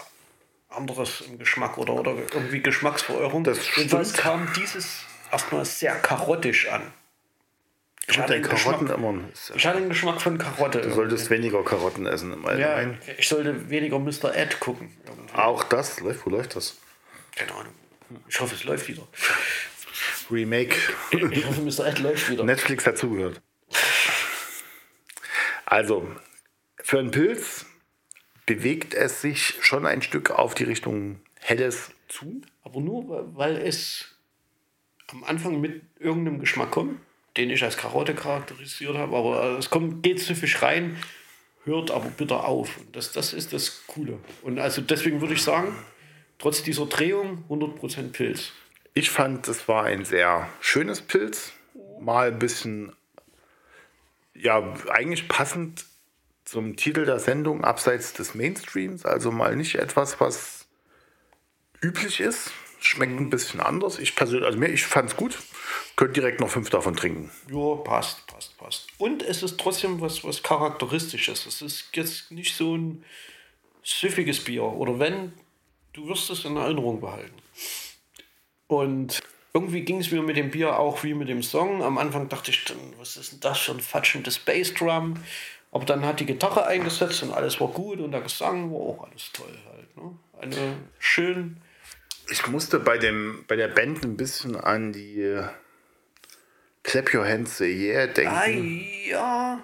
[0.69, 3.45] anderes im Geschmack oder, oder irgendwie Geschmacksverirrung.
[3.45, 6.81] Das Jedenfalls kam dieses erstmal sehr karottisch an.
[8.05, 9.23] Ich hatte, Den Karotten Geschmack, immer.
[9.55, 10.81] ich hatte den Geschmack von Karotte.
[10.81, 12.97] Du solltest weniger Karotten essen im ja, Allgemeinen.
[13.17, 14.35] ich sollte weniger Mr.
[14.35, 14.91] Ed gucken.
[15.07, 15.35] irgendwie.
[15.35, 16.25] Auch das läuft.
[16.25, 16.75] Wo läuft das?
[17.33, 17.73] Keine Ahnung.
[18.27, 19.07] Ich hoffe, es läuft wieder.
[20.29, 20.75] Remake.
[21.11, 21.87] Ich hoffe, Mr.
[21.87, 22.43] Ed läuft wieder.
[22.43, 23.41] Netflix hat zugehört.
[25.73, 26.07] Also,
[26.83, 27.65] für einen Pilz
[28.45, 32.43] bewegt es sich schon ein Stück auf die Richtung Helles zu.
[32.61, 34.05] Aber nur, weil- es
[35.07, 36.99] am Anfang mit irgendeinem Geschmack kommt,
[37.37, 40.95] den ich als Karotte charakterisiert habe, aber es kommt, geht süffig rein,
[41.63, 42.77] hört aber bitter auf.
[42.77, 44.19] Und das, das ist das Coole.
[44.43, 45.75] Und also deswegen würde ich sagen,
[46.37, 48.51] trotz dieser Drehung 100% Pilz.
[48.93, 51.53] Ich fand, es war ein sehr schönes Pilz.
[51.99, 52.93] Mal ein bisschen,
[54.35, 55.85] ja, eigentlich passend
[56.45, 59.05] zum Titel der Sendung, abseits des Mainstreams.
[59.05, 60.67] Also mal nicht etwas, was
[61.81, 62.51] üblich ist.
[62.79, 63.97] Schmeckt ein bisschen anders.
[63.97, 65.37] Ich persönlich, also mir, ich fand es gut.
[65.95, 67.31] Könnt direkt noch fünf davon trinken.
[67.49, 68.87] Ja, passt, passt, passt.
[68.97, 71.45] Und es ist trotzdem was, was Charakteristisches.
[71.45, 73.05] Es ist jetzt nicht so ein
[73.83, 74.63] süffiges Bier.
[74.63, 75.31] Oder wenn,
[75.93, 77.37] du wirst es in Erinnerung behalten.
[78.67, 79.21] Und
[79.53, 81.83] irgendwie ging es mir mit dem Bier auch wie mit dem Song.
[81.83, 85.15] Am Anfang dachte ich, dann, was ist denn das für ein fatschendes Bassdrum?
[85.71, 89.07] Aber dann hat die Gitarre eingesetzt und alles war gut und der Gesang war auch
[89.09, 89.97] alles toll halt.
[89.97, 90.17] Ne?
[90.39, 91.57] Eine schön,
[92.29, 95.43] Ich musste bei, dem, bei der Band ein bisschen an die äh,
[96.83, 98.33] Clap Your Hands Say Yeah denken.
[98.33, 99.63] ah, ja,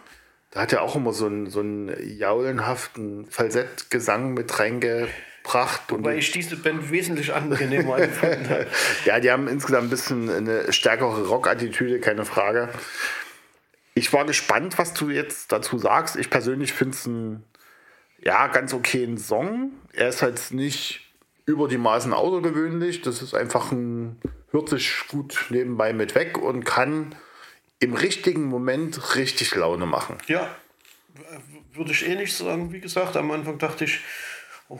[0.52, 4.58] Da hat er auch immer so einen, so einen jaulenhaften Falsettgesang mit
[5.50, 5.92] reingebracht.
[5.92, 8.68] Und weil ich diese Band wesentlich angenehmer empfunden habe.
[9.06, 12.70] ja, die haben insgesamt ein bisschen eine stärkere Rock-Attitüde, keine Frage.
[13.94, 16.16] Ich war gespannt, was du jetzt dazu sagst.
[16.16, 17.44] Ich persönlich finde es einen
[18.22, 19.72] ja, ganz okayen Song.
[19.94, 21.02] Er ist halt nicht
[21.46, 23.02] über die Maßen außergewöhnlich.
[23.02, 27.16] Das ist einfach ein, hört sich gut nebenbei mit weg und kann
[27.80, 30.18] im richtigen Moment richtig Laune machen.
[30.28, 30.54] Ja,
[31.74, 32.72] würde ich ähnlich sagen.
[32.72, 34.00] Wie gesagt, am Anfang dachte ich,
[34.68, 34.80] oh,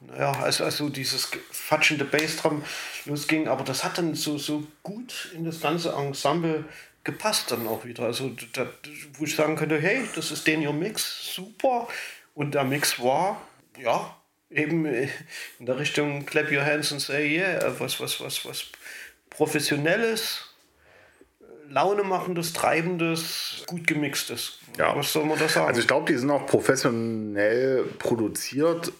[0.00, 2.62] naja, als, so dieses fatschende Bassdrum
[3.04, 6.64] losging, aber das hat dann so, so gut in das ganze Ensemble
[7.04, 8.04] gepasst dann auch wieder.
[8.04, 8.66] Also, da,
[9.14, 11.88] wo ich sagen könnte, hey, das ist den ihr Mix, super.
[12.34, 13.40] Und der Mix war,
[13.80, 14.14] ja,
[14.50, 15.08] eben äh,
[15.58, 18.66] in der Richtung Clap Your Hands and Say Yeah, was, was, was, was
[19.30, 20.44] Professionelles,
[21.68, 24.58] Laune machendes, treibendes, gut gemixtes.
[24.78, 24.96] Ja.
[24.96, 25.66] Was soll man da sagen?
[25.66, 28.92] Also ich glaube, die sind auch professionell produziert,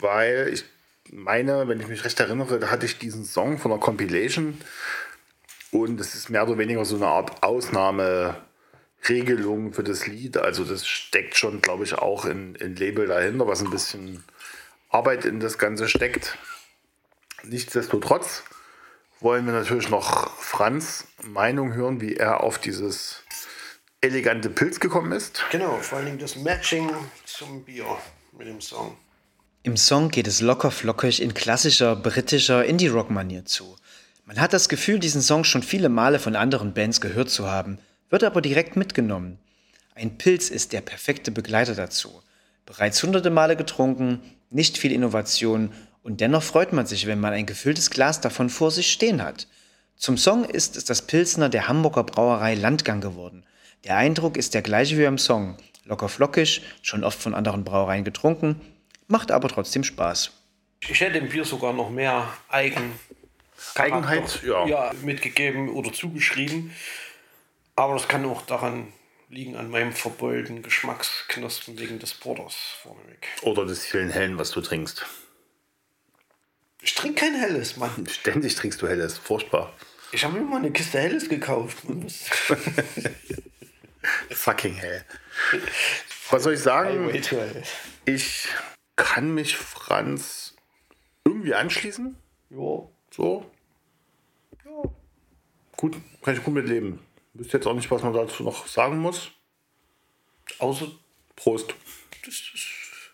[0.00, 0.64] weil ich
[1.10, 4.60] meine, wenn ich mich recht erinnere, da hatte ich diesen Song von der Compilation
[5.70, 10.36] und es ist mehr oder weniger so eine Art Ausnahmeregelung für das Lied.
[10.36, 14.24] Also das steckt schon, glaube ich, auch in, in Label dahinter, was ein bisschen
[14.88, 16.38] Arbeit in das Ganze steckt.
[17.42, 18.44] Nichtsdestotrotz
[19.20, 23.22] wollen wir natürlich noch Franz Meinung hören, wie er auf dieses
[24.00, 25.44] elegante Pilz gekommen ist.
[25.50, 26.90] genau, vor Dingen das Matching
[27.24, 27.86] zum Bier
[28.36, 28.96] mit dem Song.
[29.66, 33.74] Im Song geht es locker flockig in klassischer britischer Indie-Rock-Manier zu.
[34.24, 37.80] Man hat das Gefühl, diesen Song schon viele Male von anderen Bands gehört zu haben,
[38.08, 39.40] wird aber direkt mitgenommen.
[39.96, 42.22] Ein Pilz ist der perfekte Begleiter dazu.
[42.64, 45.72] Bereits hunderte Male getrunken, nicht viel Innovation
[46.04, 49.48] und dennoch freut man sich, wenn man ein gefülltes Glas davon vor sich stehen hat.
[49.96, 53.42] Zum Song ist es das Pilsner der Hamburger Brauerei Landgang geworden.
[53.82, 55.56] Der Eindruck ist der gleiche wie beim Song.
[55.84, 58.60] Locker flockig, schon oft von anderen Brauereien getrunken,
[59.08, 60.32] macht aber trotzdem Spaß.
[60.88, 62.98] Ich hätte dem Bier sogar noch mehr Eigen
[63.74, 64.66] Eigenheit, ja.
[64.66, 66.74] ja, mitgegeben oder zugeschrieben.
[67.74, 68.92] Aber das kann auch daran
[69.28, 73.26] liegen, an meinem verbeulten Geschmacksknospen wegen des Porters vorneweg.
[73.42, 75.04] Oder des vielen Hellen, was du trinkst.
[76.80, 78.06] Ich trinke kein Helles, Mann.
[78.10, 79.18] Ständig trinkst du Helles.
[79.18, 79.72] Furchtbar.
[80.12, 81.78] Ich habe mir mal eine Kiste Helles gekauft.
[84.30, 85.04] Fucking hell.
[86.30, 87.10] Was soll ich sagen?
[88.04, 88.48] Ich
[88.96, 90.54] kann mich Franz
[91.24, 92.16] irgendwie anschließen.
[92.50, 92.88] Ja.
[93.10, 93.50] So.
[95.76, 97.00] Gut, kann ich gut mit leben.
[97.34, 99.30] Wüsste jetzt auch nicht, was man dazu noch sagen muss.
[100.58, 100.86] Außer,
[101.34, 101.74] Prost.
[102.24, 103.12] das ist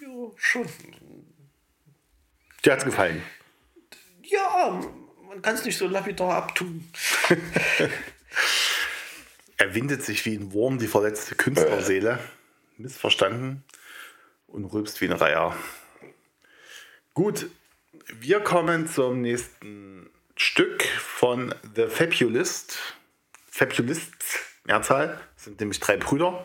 [0.00, 0.66] ja schon.
[2.64, 3.22] Dir hat's gefallen.
[4.22, 4.80] Ja,
[5.26, 6.88] man kann es nicht so lapidar abtun.
[9.56, 12.18] Er windet sich wie ein Wurm die verletzte Künstlerseele.
[12.78, 13.62] Missverstanden.
[14.50, 15.56] Und rülpst wie ein Reiher.
[17.14, 17.46] Gut,
[18.20, 22.78] wir kommen zum nächsten Stück von The Fabulist.
[23.46, 26.44] Fabulists, Mehrzahl, sind nämlich drei Brüder,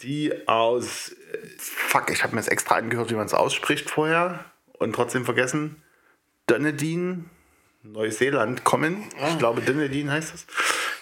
[0.00, 4.44] die aus, äh, fuck, ich habe mir das extra angehört, wie man es ausspricht vorher
[4.78, 5.82] und trotzdem vergessen,
[6.46, 7.30] Dunedin,
[7.82, 9.08] Neuseeland kommen.
[9.28, 10.46] Ich glaube, Dunedin heißt es.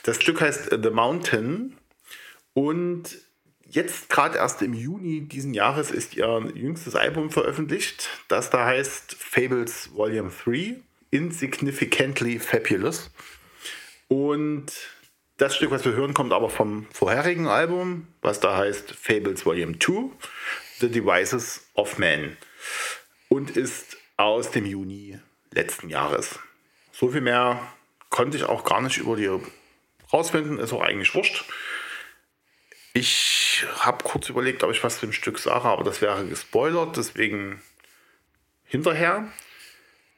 [0.02, 1.76] Das Stück heißt The Mountain
[2.54, 3.18] und
[3.70, 9.14] jetzt gerade erst im Juni diesen Jahres ist ihr jüngstes Album veröffentlicht, das da heißt
[9.14, 10.76] Fables Volume 3,
[11.10, 13.10] Insignificantly Fabulous.
[14.08, 14.72] Und
[15.36, 19.78] das Stück, was wir hören, kommt aber vom vorherigen Album, was da heißt Fables Volume
[19.78, 20.10] 2,
[20.80, 22.36] The Devices of Man.
[23.28, 25.18] Und ist aus dem Juni
[25.52, 26.38] letzten Jahres.
[26.92, 27.72] So viel mehr
[28.10, 29.30] konnte ich auch gar nicht über die
[30.12, 31.44] rausfinden, ist auch eigentlich wurscht.
[32.92, 36.96] Ich habe kurz überlegt, ob ich was zu dem Stück sage, aber das wäre gespoilert,
[36.96, 37.62] deswegen
[38.64, 39.28] hinterher.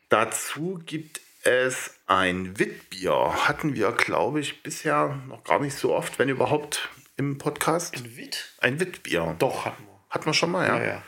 [0.09, 3.47] Dazu gibt es ein Witbier.
[3.47, 7.97] Hatten wir, glaube ich, bisher noch gar nicht so oft, wenn überhaupt, im Podcast.
[7.97, 8.53] Ein Witt?
[8.59, 9.37] Ein Witbier.
[9.39, 9.93] Doch, hatten wir.
[10.13, 10.79] Hatten wir schon mal, ja.
[10.79, 11.03] Ja, ja.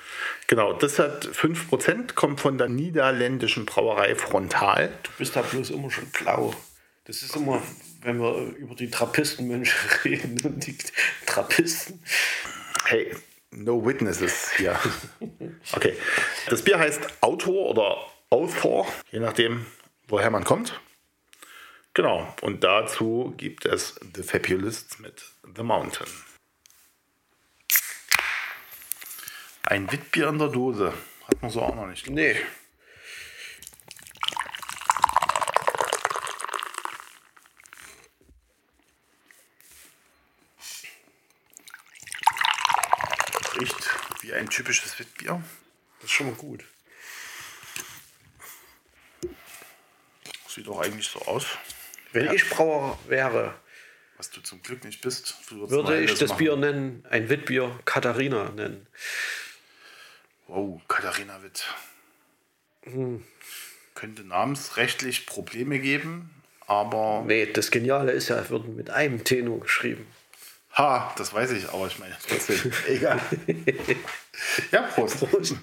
[0.47, 4.99] Genau, das hat 5%, kommt von der niederländischen Brauerei Frontal.
[5.03, 6.55] Du bist da bloß immer schon blau.
[7.05, 7.63] Das ist immer,
[8.05, 9.75] wenn wir über die Trappistenmönche
[10.05, 10.77] reden und die
[11.27, 12.01] Trappisten.
[12.85, 13.15] Hey,
[13.51, 14.79] no witnesses hier.
[15.73, 15.97] Okay.
[16.49, 17.97] Das Bier heißt Autor oder
[18.31, 19.67] Author, je nachdem,
[20.07, 20.81] woher man kommt.
[21.95, 22.35] Genau.
[22.43, 25.25] Und dazu gibt es The Fabulists mit
[25.57, 26.09] The Mountain.
[29.63, 30.93] Ein Witbier in der Dose.
[31.27, 32.11] Hat man so auch noch nicht.
[32.11, 32.37] Nee.
[43.59, 43.91] Riecht
[44.23, 45.43] wie ein typisches Witbier.
[46.01, 46.65] Das ist schon mal gut.
[50.49, 51.47] Sieht auch eigentlich so aus.
[52.13, 53.55] Wenn ich Brauer wäre,
[54.17, 55.51] Was du zum Glück nicht bist.
[55.51, 56.39] Würde ich das machen.
[56.39, 58.87] Bier nennen, ein Witbier Katharina nennen.
[60.47, 61.67] Wow, Katharina Witt.
[62.85, 63.25] Hm.
[63.97, 66.31] Könnte namensrechtlich Probleme geben,
[66.67, 67.25] aber.
[67.27, 70.07] Nee, das Geniale ist ja, es wird mit einem Tenor geschrieben.
[70.77, 72.73] Ha, das weiß ich, aber ich meine trotzdem.
[72.89, 73.21] Egal.
[74.73, 75.21] ja, Prost.
[75.21, 75.57] the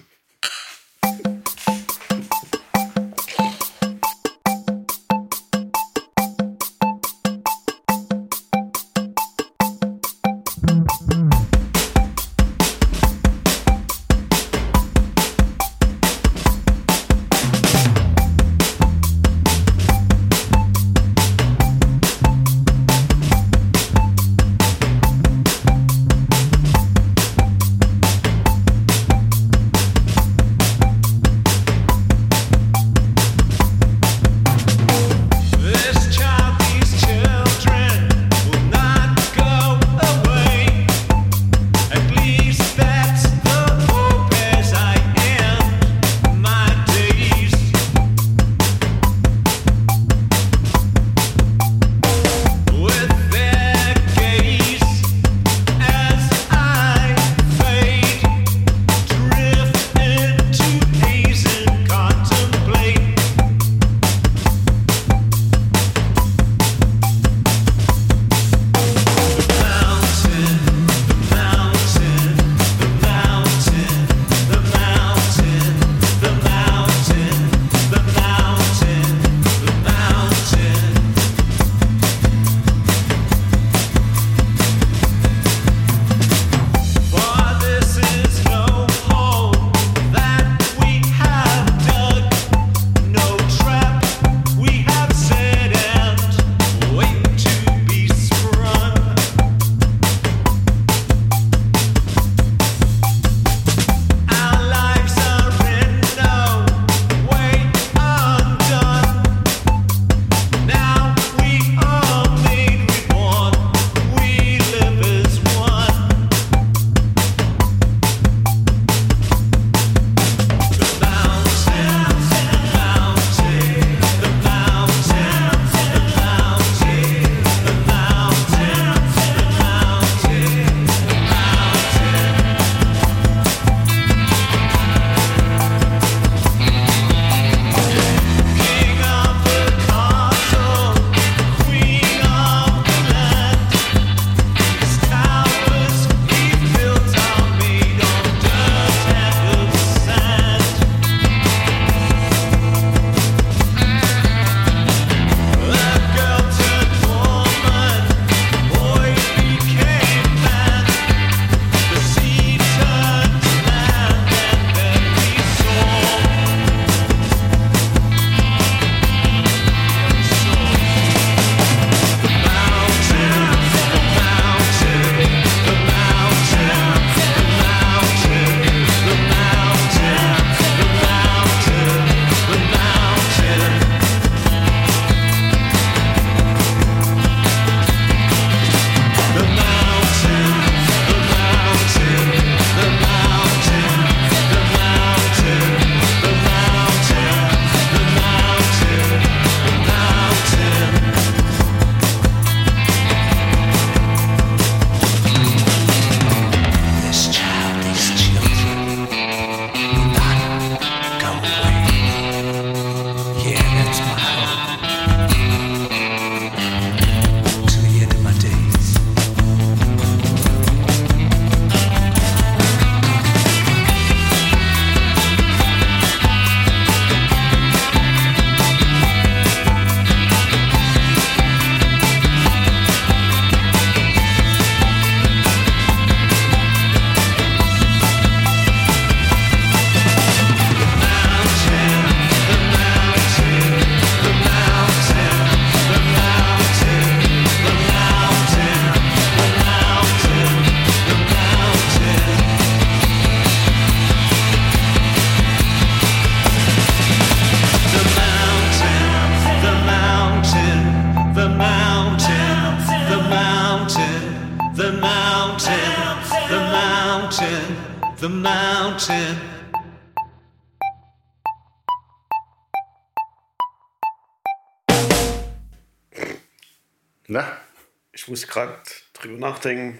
[279.62, 279.98] nachdenken,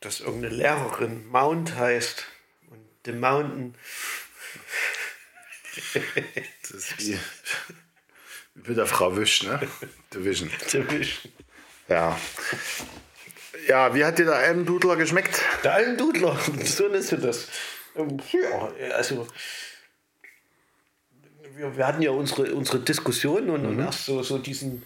[0.00, 2.24] dass irgendeine Lehrerin Mount heißt.
[2.70, 3.74] Und The Mountain.
[6.62, 7.18] Das ist wie,
[8.54, 9.60] wie mit der Frau Wisch, ne?
[10.14, 10.50] Division.
[10.72, 11.32] Division.
[11.88, 12.18] Ja.
[13.68, 15.42] Ja, wie hat dir der Almdudler geschmeckt?
[15.64, 17.48] Der Almdudler, so nennst du das.
[17.94, 19.26] Ähm, Ja, also.
[21.56, 24.82] Wir, wir hatten ja unsere, unsere Diskussion und, und erst so, so diesen,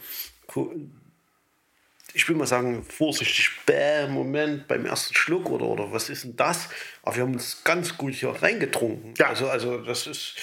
[2.15, 6.37] ich will mal sagen, vorsichtig, bäh, Moment beim ersten Schluck oder, oder was ist denn
[6.37, 6.69] das?
[7.03, 9.15] Aber wir haben uns ganz gut hier reingetrunken.
[9.19, 9.29] Ja.
[9.29, 10.37] Also, also das ist,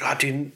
[0.00, 0.52] hat die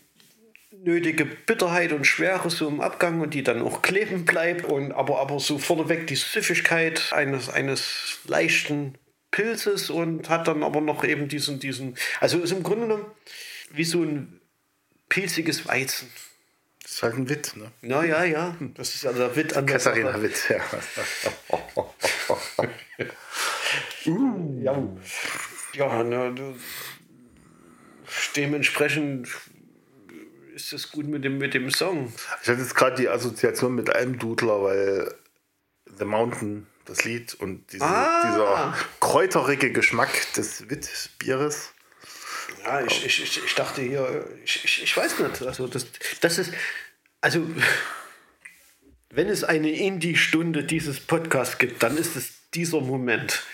[0.70, 5.20] nötige Bitterheit und Schwere so im Abgang und die dann auch kleben bleibt und aber,
[5.20, 8.98] aber so vorneweg die Süffigkeit eines, eines leichten
[9.30, 13.06] Pilzes und hat dann aber noch eben diesen, diesen, also ist im Grunde genommen
[13.70, 14.40] wie so ein
[15.08, 16.08] pilziges Weizen.
[16.84, 17.72] Das ist halt ein Witz, ne?
[17.82, 18.56] Ja, ja, ja.
[18.74, 20.22] Das ist der Witt an der Katharina Sache.
[20.22, 20.60] Witt, ja.
[24.62, 24.82] Ja,
[25.72, 26.56] ja ne, du,
[28.36, 29.28] dementsprechend
[30.54, 32.12] ist es gut mit dem, mit dem Song.
[32.42, 35.14] Ich hatte jetzt gerade die Assoziation mit Almdudler, weil
[35.98, 38.30] The Mountain, das Lied und diese, Ah.
[38.30, 41.72] dieser kräuterige Geschmack des Witt-Bieres.
[42.64, 45.42] Ja, ich, ich, ich, ich dachte hier, ich, ich, ich weiß nicht.
[45.42, 45.86] Also das,
[46.20, 46.52] das ist,
[47.20, 47.46] also
[49.10, 53.44] wenn es eine Indie-Stunde dieses Podcasts gibt, dann ist es dieser Moment.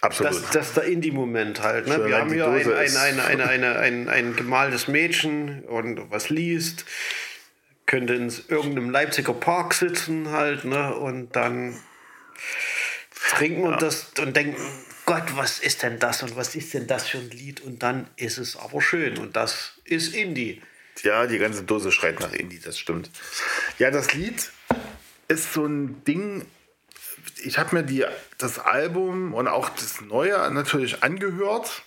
[0.00, 0.32] Absolut.
[0.32, 1.88] Das, das ist der Indie-Moment halt.
[1.88, 2.06] Ne?
[2.06, 6.84] Wir haben hier ein, ein, ein, ein, ein, ein, ein gemaltes Mädchen und was liest,
[7.86, 10.94] könnte in irgendeinem Leipziger Park sitzen halt ne?
[10.94, 11.80] und dann
[13.30, 14.56] trinken und das und denken,
[15.08, 17.62] Gott, was ist denn das und was ist denn das für ein Lied?
[17.62, 20.60] Und dann ist es aber schön und das ist Indie.
[21.02, 23.10] Ja, die ganze Dose schreit nach Indie, das stimmt.
[23.78, 24.50] Ja, das Lied
[25.28, 26.44] ist so ein Ding.
[27.42, 28.04] Ich habe mir die,
[28.36, 31.84] das Album und auch das Neue natürlich angehört,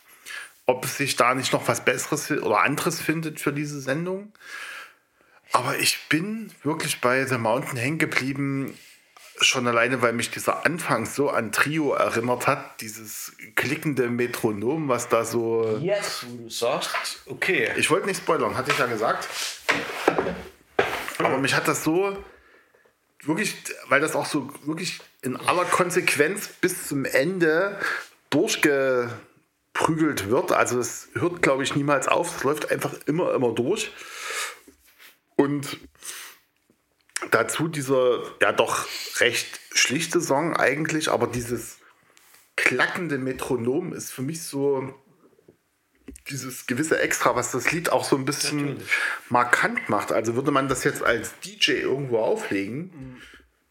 [0.66, 4.34] ob es sich da nicht noch was Besseres oder anderes findet für diese Sendung.
[5.52, 8.76] Aber ich bin wirklich bei The Mountain hängen geblieben,
[9.40, 15.10] schon alleine, weil mich dieser Anfang so an Trio erinnert hat, dieses klickende Metronom, was
[15.10, 15.78] da so.
[15.82, 17.72] Jetzt, wo du sagst, okay.
[17.78, 19.28] Ich wollte nicht spoilern, hatte ich ja gesagt.
[21.18, 22.18] Aber mich hat das so
[23.24, 23.56] wirklich,
[23.88, 27.80] weil das auch so wirklich in aller Konsequenz bis zum Ende
[28.30, 30.52] durchgeprügelt wird.
[30.52, 32.38] Also es hört, glaube ich, niemals auf.
[32.38, 33.92] Es läuft einfach immer, immer durch.
[35.36, 35.78] Und
[37.30, 38.88] dazu dieser ja doch
[39.20, 41.78] recht schlichte Song eigentlich, aber dieses
[42.56, 44.94] klackende Metronom ist für mich so
[46.30, 48.78] dieses gewisse Extra, was das Lied auch so ein bisschen
[49.30, 50.12] markant macht.
[50.12, 53.22] Also würde man das jetzt als DJ irgendwo auflegen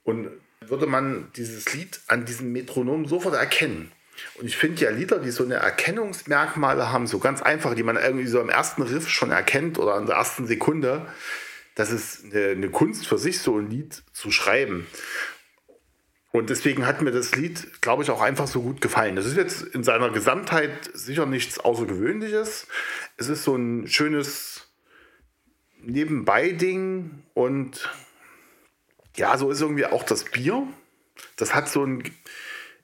[0.04, 0.30] und
[0.60, 3.92] würde man dieses Lied an diesem Metronom sofort erkennen.
[4.34, 7.96] Und ich finde ja Lieder, die so eine Erkennungsmerkmale haben, so ganz einfach, die man
[7.96, 11.06] irgendwie so am ersten Riff schon erkennt oder an der ersten Sekunde,
[11.74, 14.86] das ist eine, Kunst für sich, so ein Lied zu schreiben.
[16.32, 19.16] Und deswegen hat mir das Lied, glaube ich, auch einfach so gut gefallen.
[19.16, 22.68] Das ist jetzt in seiner Gesamtheit sicher nichts Außergewöhnliches.
[23.16, 24.68] Es ist so ein schönes
[25.82, 27.90] Nebenbei-Ding und
[29.16, 30.66] ja, so ist irgendwie auch das Bier.
[31.36, 32.04] Das hat so ein.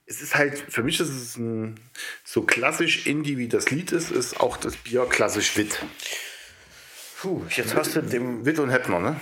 [0.08, 1.80] Es ist halt, für mich ist es ein,
[2.24, 5.80] so klassisch Indie, wie das Lied ist, ist auch das Bier klassisch Witt.
[7.26, 8.46] Puh, jetzt hast du dem.
[8.46, 9.16] Witt und Heppner, ne?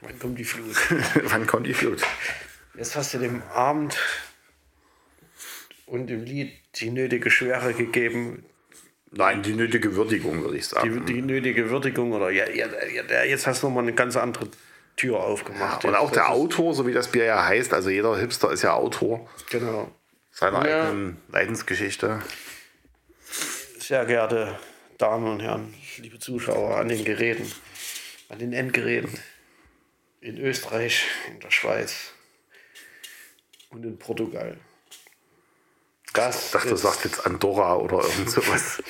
[0.00, 0.74] Wann kommt die Flut?
[1.30, 2.02] Wann kommt die Flut?
[2.74, 3.96] Jetzt hast du dem Abend
[5.86, 8.44] und dem Lied die nötige Schwere gegeben,
[9.12, 11.06] Nein, die nötige Würdigung, würde ich die, sagen.
[11.06, 12.66] die nötige Würdigung oder ja, ja,
[13.08, 14.48] ja, jetzt hast du nochmal eine ganz andere
[14.96, 15.84] Tür aufgemacht.
[15.84, 18.62] Und Jetzt, auch der Autor, so wie das Bier ja heißt, also jeder Hipster ist
[18.62, 19.88] ja Autor Genau.
[20.32, 20.82] seiner Ja.
[20.88, 22.20] eigenen Leidensgeschichte.
[23.78, 24.58] Sehr geehrte
[25.00, 27.50] Damen und Herren, liebe Zuschauer an den Geräten,
[28.28, 29.18] an den Endgeräten
[30.20, 32.12] in Österreich, in der Schweiz
[33.70, 34.58] und in Portugal.
[36.12, 38.82] Das Ich dachte, du ist, sagst jetzt Andorra oder irgend sowas.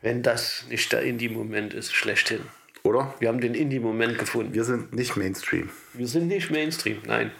[0.00, 2.40] wenn das nicht der Indie-Moment ist, schlechthin.
[2.84, 3.14] Oder?
[3.18, 4.54] Wir haben den Indie-Moment gefunden.
[4.54, 5.68] Wir sind nicht Mainstream.
[5.92, 7.32] Wir sind nicht Mainstream, nein.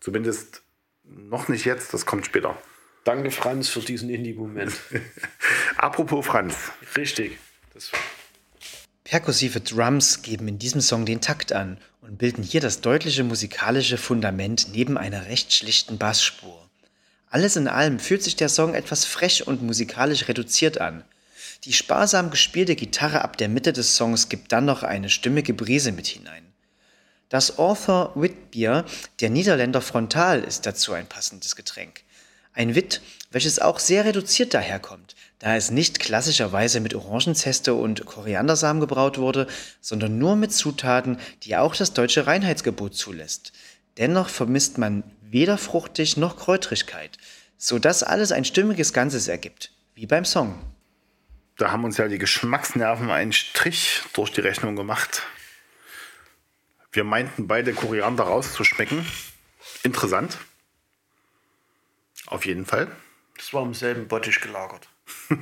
[0.00, 0.62] Zumindest
[1.04, 2.60] noch nicht jetzt, das kommt später.
[3.08, 4.70] Danke, Franz, für diesen Indie-Moment.
[5.78, 6.54] Apropos Franz.
[6.94, 7.38] Richtig.
[7.72, 7.90] Das
[9.02, 13.96] Perkussive Drums geben in diesem Song den Takt an und bilden hier das deutliche musikalische
[13.96, 16.68] Fundament neben einer recht schlichten Bassspur.
[17.30, 21.02] Alles in allem fühlt sich der Song etwas frech und musikalisch reduziert an.
[21.64, 25.92] Die sparsam gespielte Gitarre ab der Mitte des Songs gibt dann noch eine stimmige Brise
[25.92, 26.44] mit hinein.
[27.30, 28.84] Das Author Witbier
[29.20, 32.02] der Niederländer Frontal ist dazu ein passendes Getränk.
[32.58, 38.80] Ein Wit, welches auch sehr reduziert daherkommt, da es nicht klassischerweise mit Orangenzeste und Koriandersamen
[38.80, 39.46] gebraut wurde,
[39.80, 43.52] sondern nur mit Zutaten, die auch das deutsche Reinheitsgebot zulässt.
[43.96, 47.16] Dennoch vermisst man weder fruchtig noch Kräutrigkeit,
[47.58, 50.58] so dass alles ein stimmiges Ganzes ergibt, wie beim Song.
[51.58, 55.22] Da haben uns ja die Geschmacksnerven einen Strich durch die Rechnung gemacht.
[56.90, 59.06] Wir meinten beide Koriander rauszuschmecken.
[59.84, 60.38] Interessant.
[62.28, 62.88] Auf jeden Fall.
[63.36, 64.88] Das war im selben Bottich gelagert.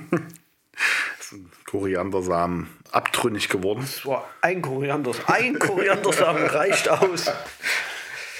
[1.66, 3.80] Koriandersamen abtrünnig geworden.
[3.80, 5.12] Das war ein Koriander.
[5.26, 7.30] Ein Koriandersamen reicht aus.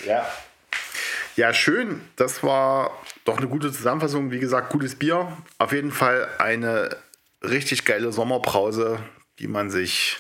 [0.05, 0.31] Ja.
[1.35, 2.01] Ja, schön.
[2.15, 4.31] Das war doch eine gute Zusammenfassung.
[4.31, 5.37] Wie gesagt, gutes Bier.
[5.59, 6.97] Auf jeden Fall eine
[7.43, 9.01] richtig geile Sommerbrause,
[9.41, 10.19] die man sich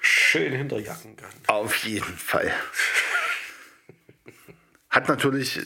[0.00, 1.30] Schön hinterjacken kann.
[1.48, 2.52] auf jeden Fall.
[4.90, 5.60] Hat natürlich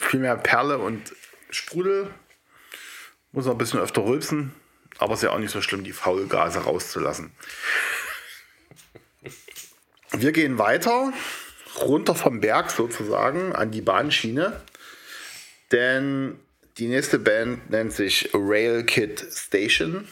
[0.00, 1.14] viel mehr Perle und
[1.54, 2.12] Sprudel.
[3.32, 4.54] Muss noch ein bisschen öfter rülpsen.
[4.98, 7.32] Aber ist ja auch nicht so schlimm, die Faulgase rauszulassen.
[10.12, 11.12] Wir gehen weiter,
[11.80, 14.60] runter vom Berg sozusagen, an die Bahnschiene.
[15.72, 16.38] Denn
[16.78, 20.06] die nächste Band nennt sich Rail Kid Station.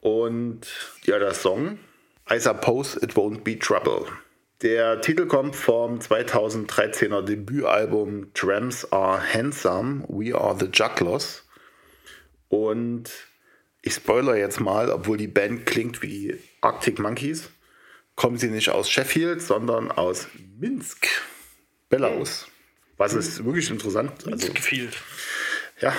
[0.00, 0.66] Und
[1.04, 1.78] ja, der Song
[2.28, 4.06] I Suppose It Won't Be Trouble.
[4.62, 11.44] Der Titel kommt vom 2013er Debütalbum Trams Are Handsome, We Are the Jugglers.
[12.48, 13.10] Und
[13.82, 17.50] ich spoiler jetzt mal, obwohl die Band klingt wie Arctic Monkeys,
[18.14, 20.26] kommen sie nicht aus Sheffield, sondern aus
[20.58, 21.06] Minsk,
[21.90, 22.46] Belarus.
[22.96, 24.26] Was ist wirklich interessant.
[24.26, 24.88] Also, Gefiel.
[25.80, 25.92] ja.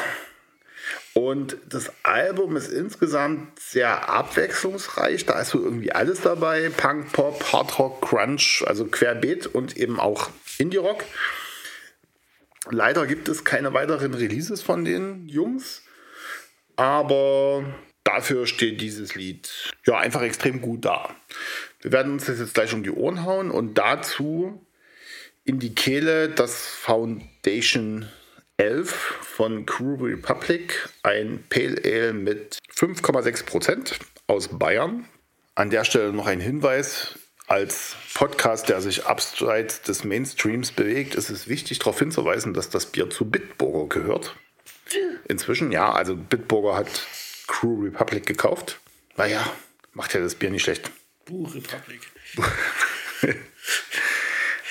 [1.18, 5.26] Und das Album ist insgesamt sehr abwechslungsreich.
[5.26, 10.00] Da ist so irgendwie alles dabei: Punk, Pop, Hard Rock, Crunch, also querbeet und eben
[10.00, 11.04] auch Indie Rock.
[12.70, 15.82] Leider gibt es keine weiteren Releases von den Jungs,
[16.76, 17.66] aber
[18.04, 21.10] dafür steht dieses Lied ja einfach extrem gut da.
[21.82, 24.64] Wir werden uns das jetzt gleich um die Ohren hauen und dazu
[25.46, 28.08] in die Kehle das Foundation
[28.58, 28.92] 11
[29.22, 35.08] von Crew Republic, ein Pale Ale mit 5,6 Prozent aus Bayern.
[35.54, 37.20] An der Stelle noch ein Hinweis.
[37.46, 42.88] Als Podcast, der sich abseits des Mainstreams bewegt, ist es wichtig darauf hinzuweisen, dass das
[42.88, 44.36] Bier zu Bitburger gehört.
[45.28, 46.90] Inzwischen, ja, also Bitburger hat
[47.46, 48.80] Crew Republic gekauft.
[49.18, 49.46] Naja,
[49.94, 50.90] macht ja das Bier nicht schlecht.
[51.26, 52.02] Buch Republik.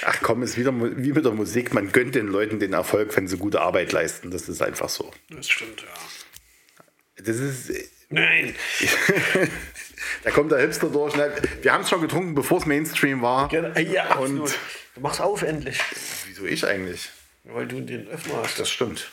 [0.09, 1.75] Ach komm, ist wieder wie mit der Musik.
[1.75, 4.31] Man gönnt den Leuten den Erfolg, wenn sie gute Arbeit leisten.
[4.31, 5.13] Das ist einfach so.
[5.31, 7.23] Das stimmt, ja.
[7.25, 7.73] Das ist,
[8.09, 8.55] Nein.
[10.23, 11.17] da kommt der Hipster durch.
[11.17, 11.33] ne?
[11.63, 13.53] Wir haben es schon getrunken, bevor es Mainstream war.
[13.53, 14.59] Ja, Und absolut.
[14.95, 15.81] Du machst auf endlich.
[16.27, 17.11] wieso ich eigentlich?
[17.43, 18.61] Weil du den Öffner hast.
[18.61, 19.11] Das stimmt.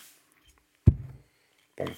[1.75, 1.89] Bon.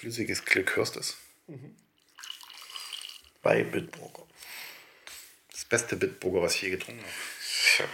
[0.00, 1.18] Flüssiges Glück, hörst du es?
[3.42, 4.26] Bei Bitburger.
[5.52, 7.88] Das beste Bitburger, was ich je getrunken habe.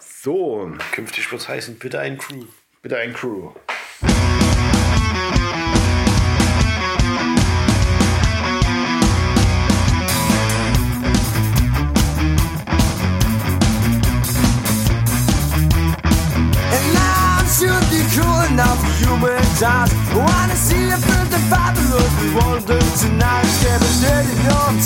[0.00, 2.46] So, Künftig wird es heißen, bitte ein Crew.
[2.80, 3.52] bitte ein Crew.
[19.58, 19.94] Times.
[20.14, 23.46] Wanna see a build the fabulous we won't do tonight.
[23.74, 24.78] Of dirty, you I'm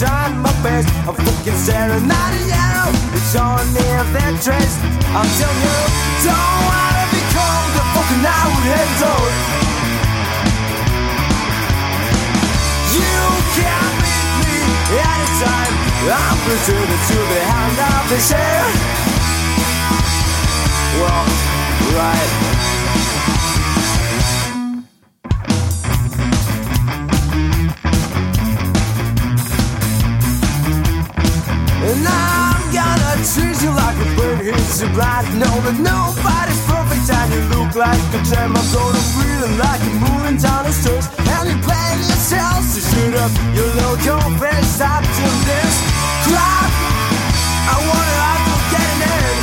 [0.42, 0.88] my best.
[1.08, 2.90] I'm fucking staring at a arrow.
[3.16, 4.72] It's on their ventress.
[5.12, 5.78] I'm telling you,
[6.24, 9.32] don't wanna become the fucking would head told.
[12.92, 13.20] You
[13.56, 14.56] can meet me
[14.94, 15.74] anytime.
[16.08, 18.68] I'm pretending to the hand of the share.
[21.00, 21.24] Well,
[21.96, 22.77] right.
[35.00, 38.50] I Know that nobody's perfect and you look like a gem.
[38.50, 41.06] I'm gonna feel like you're moving down the stairs.
[41.22, 45.74] And you're playing yourself to shoot up your local face up to this
[46.26, 46.70] crap.
[47.70, 48.42] I wanna I'm
[48.74, 49.38] getting in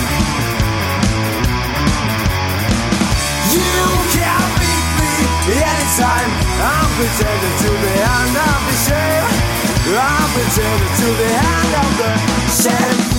[3.55, 6.31] You can't beat me anytime.
[6.59, 9.31] I'm pretending to be I'm not ashamed
[9.95, 12.11] I'm pretending to be out the
[12.51, 13.14] shame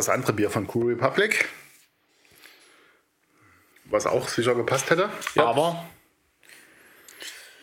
[0.00, 1.46] das andere Bier von Cool Republic.
[3.84, 5.10] Was auch sicher gepasst hätte.
[5.36, 5.84] Aber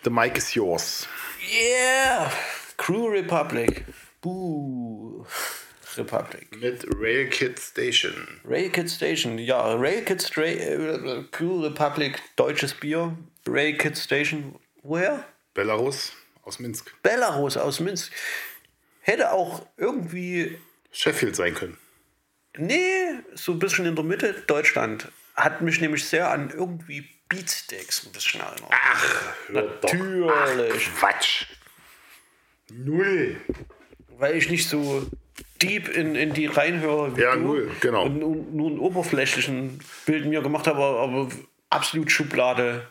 [0.03, 1.07] The Mic is yours.
[1.49, 2.31] Yeah!
[2.77, 3.85] Crew Republic.
[4.21, 5.25] Buh.
[5.95, 6.55] Republic.
[6.61, 8.13] Mit Rail Kid Station.
[8.45, 9.39] Rail Kid Station.
[9.39, 13.17] Ja, Rail Kid Stra äh, Crew Republic, deutsches Bier.
[13.47, 14.59] Rail Kid Station.
[14.83, 15.25] Woher?
[15.55, 16.11] Belarus
[16.43, 16.93] aus Minsk.
[17.01, 18.11] Belarus aus Minsk.
[19.01, 20.59] Hätte auch irgendwie
[20.91, 21.77] Sheffield sein können.
[22.57, 25.09] Nee, so ein bisschen in der Mitte Deutschland.
[25.35, 28.71] Hat mich nämlich sehr an irgendwie Beatsteaks ein bisschen erinnert.
[28.71, 30.89] Ach, Natürlich.
[30.95, 31.45] Ach, Quatsch.
[32.69, 33.37] Null.
[34.17, 35.07] Weil ich nicht so
[35.61, 37.41] deep in, in die reinhöre wie Ja, du.
[37.41, 38.05] null, genau.
[38.05, 41.29] Und nur, nur einen oberflächlichen Bild mir gemacht habe, aber,
[41.69, 42.87] absolut Schublade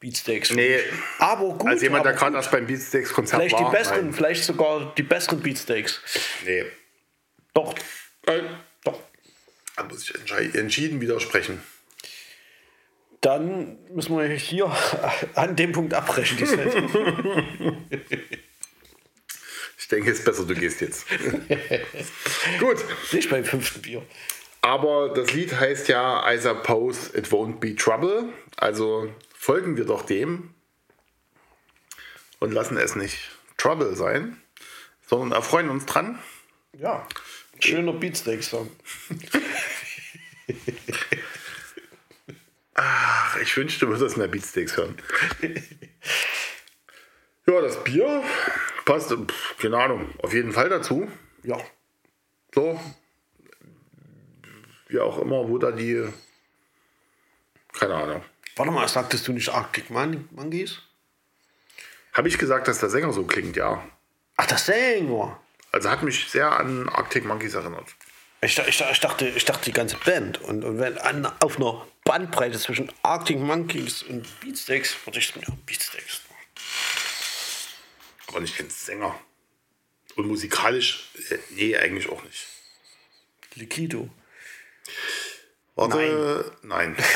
[0.00, 0.50] Beatsteaks.
[0.50, 0.78] Nee.
[1.18, 1.68] Aber gut.
[1.68, 3.70] Als jemand, der gerade erst beim Beatsteaks-Konzert Vielleicht die war.
[3.72, 4.12] besseren, nein.
[4.12, 6.02] vielleicht sogar die besseren Beatsteaks.
[6.44, 6.64] Nee.
[7.54, 7.74] Doch.
[8.26, 8.34] Doch.
[9.76, 11.62] Da muss ich entschieden widersprechen.
[13.20, 14.74] Dann müssen wir hier
[15.34, 16.38] an dem Punkt abbrechen.
[19.78, 21.06] Ich denke, es ist besser, du gehst jetzt.
[22.58, 22.84] Gut.
[23.12, 24.02] Nicht beim fünften Bier.
[24.60, 28.30] Aber das Lied heißt ja I suppose it won't be trouble.
[28.56, 30.54] Also folgen wir doch dem
[32.40, 33.16] und lassen es nicht
[33.58, 34.42] Trouble sein,
[35.06, 36.18] sondern erfreuen uns dran.
[36.72, 37.06] Ja.
[37.60, 38.68] Schöner Beatsteaks-Song.
[42.74, 44.96] Ach, ich wünschte, du würdest mehr Beatsteaks hören.
[47.46, 48.22] Ja, das Bier
[48.84, 51.10] passt, pf, keine Ahnung, auf jeden Fall dazu.
[51.42, 51.58] Ja.
[52.54, 52.80] So,
[54.88, 56.08] wie auch immer, wo da die,
[57.72, 58.22] keine Ahnung.
[58.56, 60.78] Warte mal, sagtest du nicht Arctic Mon Monkeys?
[62.12, 63.86] Habe ich gesagt, dass der Sänger so klingt, ja.
[64.36, 65.40] Ach, das Sänger.
[65.72, 67.94] Also hat mich sehr an Arctic Monkeys erinnert.
[68.46, 70.40] Ich, ich, ich, dachte, ich dachte die ganze Band.
[70.40, 75.42] Und, und wenn an, auf einer Bandbreite zwischen Arctic Monkeys und Beatsteaks, würde ich ja,
[75.66, 76.20] Beatsteaks.
[78.28, 79.18] Aber nicht den Sänger.
[80.14, 82.46] Und musikalisch, äh, nee, eigentlich auch nicht.
[83.54, 84.08] Liquido.
[85.74, 86.96] Warte, nein.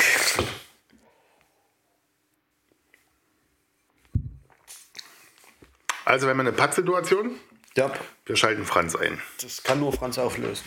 [6.07, 7.39] Also, wenn wir eine Pattsituation,
[7.77, 7.93] Ja,
[8.27, 9.23] wir schalten Franz ein.
[9.43, 10.65] das kann nur Franz auflösen.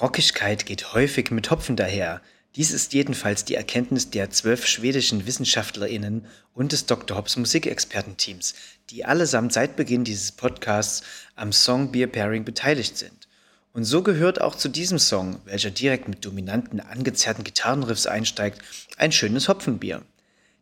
[0.00, 2.22] Rockigkeit geht häufig mit Hopfen daher.
[2.56, 7.18] Dies ist jedenfalls die Erkenntnis der zwölf schwedischen WissenschaftlerInnen und des Dr.
[7.18, 8.54] Hobbs Musikexpertenteams,
[8.88, 11.02] die allesamt seit Beginn dieses Podcasts
[11.36, 13.28] am Song Beer Pairing beteiligt sind.
[13.74, 18.62] Und so gehört auch zu diesem Song, welcher direkt mit dominanten, angezerrten Gitarrenriffs einsteigt,
[18.96, 20.02] ein schönes Hopfenbier.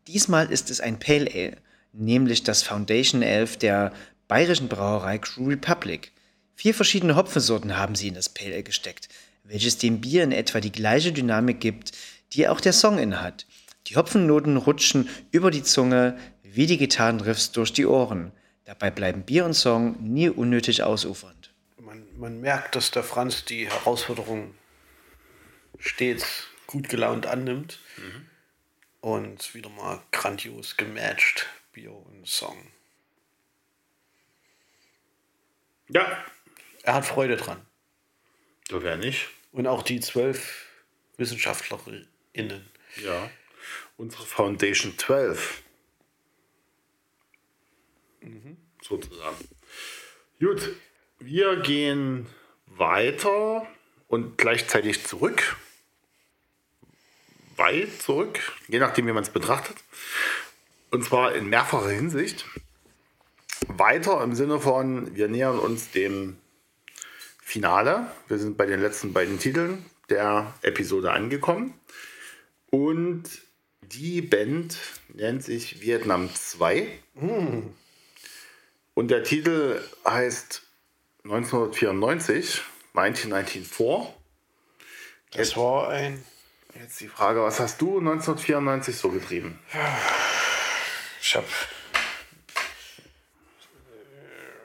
[0.09, 1.57] Diesmal ist es ein Pale Ale,
[1.93, 3.93] nämlich das Foundation 11 der
[4.27, 6.11] bayerischen Brauerei Crew Republic.
[6.55, 9.09] Vier verschiedene Hopfensorten haben sie in das Pale Ale gesteckt,
[9.49, 11.93] welches dem Bier in etwa die gleiche Dynamik gibt,
[12.33, 13.47] die auch der Song innehat.
[13.87, 18.33] Die Hopfennoten rutschen über die Zunge wie die Gitarrenriffs durch die Ohren.
[18.65, 21.51] Dabei bleiben Bier und Song nie unnötig ausufernd.
[21.81, 24.55] Man, man merkt, dass der Franz die Herausforderung
[25.79, 27.79] stets gut gelaunt annimmt.
[29.01, 32.59] Und wieder mal grandios gematcht, Bier und Song.
[35.89, 36.25] Ja.
[36.83, 37.61] Er hat Freude dran.
[38.69, 39.29] So wäre nicht.
[39.53, 40.67] Und auch die zwölf
[41.17, 42.71] WissenschaftlerInnen.
[43.03, 43.31] Ja.
[43.97, 45.63] Unsere Foundation 12.
[48.83, 49.49] Sozusagen.
[50.41, 50.77] Gut,
[51.19, 52.27] wir gehen
[52.67, 53.67] weiter
[54.07, 55.57] und gleichzeitig zurück.
[57.57, 59.77] Weit zurück, je nachdem, wie man es betrachtet.
[60.91, 62.45] Und zwar in mehrfacher Hinsicht.
[63.67, 66.39] Weiter im Sinne von, wir nähern uns dem
[67.49, 68.07] Finale.
[68.29, 71.73] Wir sind bei den letzten beiden Titeln der Episode angekommen.
[72.71, 73.23] Und
[73.81, 74.77] Die Band
[75.15, 76.87] nennt sich Vietnam 2.
[78.93, 80.61] Und der Titel heißt
[81.25, 82.61] 1994,
[82.93, 84.15] 1994.
[85.31, 86.23] Das war ein.
[86.79, 89.59] Jetzt die Frage, was hast du 1994 so getrieben?
[91.23, 91.45] Ich hab.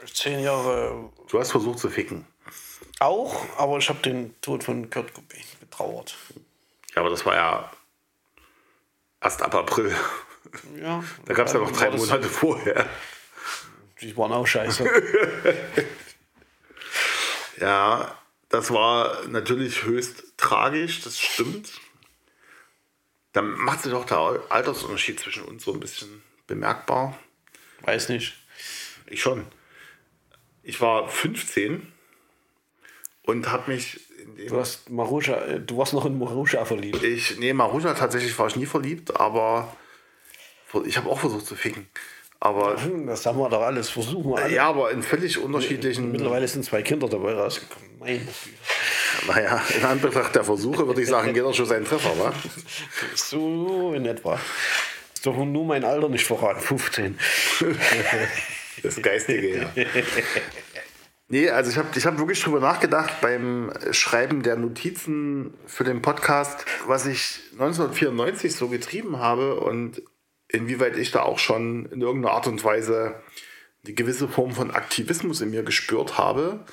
[0.01, 2.27] äh, Zehn Jahre Du hast versucht zu ficken.
[2.99, 6.15] Auch, aber ich habe den Tod von Kurt Cobain betrauert.
[6.95, 7.71] Ja, aber das war ja
[9.21, 9.95] erst ab April.
[10.79, 12.87] Ja, Da gab es ja noch drei Monate vorher.
[14.01, 14.85] Die waren auch scheiße.
[17.59, 18.17] Ja,
[18.49, 21.79] das war natürlich höchst tragisch, das stimmt.
[23.31, 27.17] Da macht sich auch der Altersunterschied zwischen uns so ein bisschen bemerkbar.
[27.81, 28.33] Weiß nicht.
[29.07, 29.45] Ich schon.
[30.61, 31.92] Ich war 15
[33.25, 33.99] und habe mich
[34.47, 37.03] Du hast Marusha, äh, du warst noch in Marusha verliebt.
[37.03, 39.75] ich nee, Marusha tatsächlich war ich nie verliebt, aber
[40.85, 41.87] ich habe auch versucht zu ficken.
[42.39, 43.89] Aber Das haben wir doch alles.
[43.89, 44.53] Versuchen wir alle.
[44.53, 47.89] ja, aber in völlig unterschiedlichen Mittlerweile sind zwei Kinder dabei rausgekommen.
[47.99, 48.21] Meine.
[49.27, 52.33] Naja, in Anbetracht der Versuche würde ich sagen, jeder schon seinen Treffer, wa?
[53.15, 54.37] So in etwa.
[55.13, 56.59] Ist doch nur mein Alter nicht verraten.
[56.59, 57.17] 15.
[58.81, 59.71] Das Geistige, ja.
[61.33, 66.03] Nee, also ich habe ich hab wirklich drüber nachgedacht beim Schreiben der Notizen für den
[66.03, 70.03] Podcast, was ich 1994 so getrieben habe und
[70.47, 73.15] inwieweit ich da auch schon in irgendeiner Art und Weise
[73.83, 76.65] eine gewisse Form von Aktivismus in mir gespürt habe.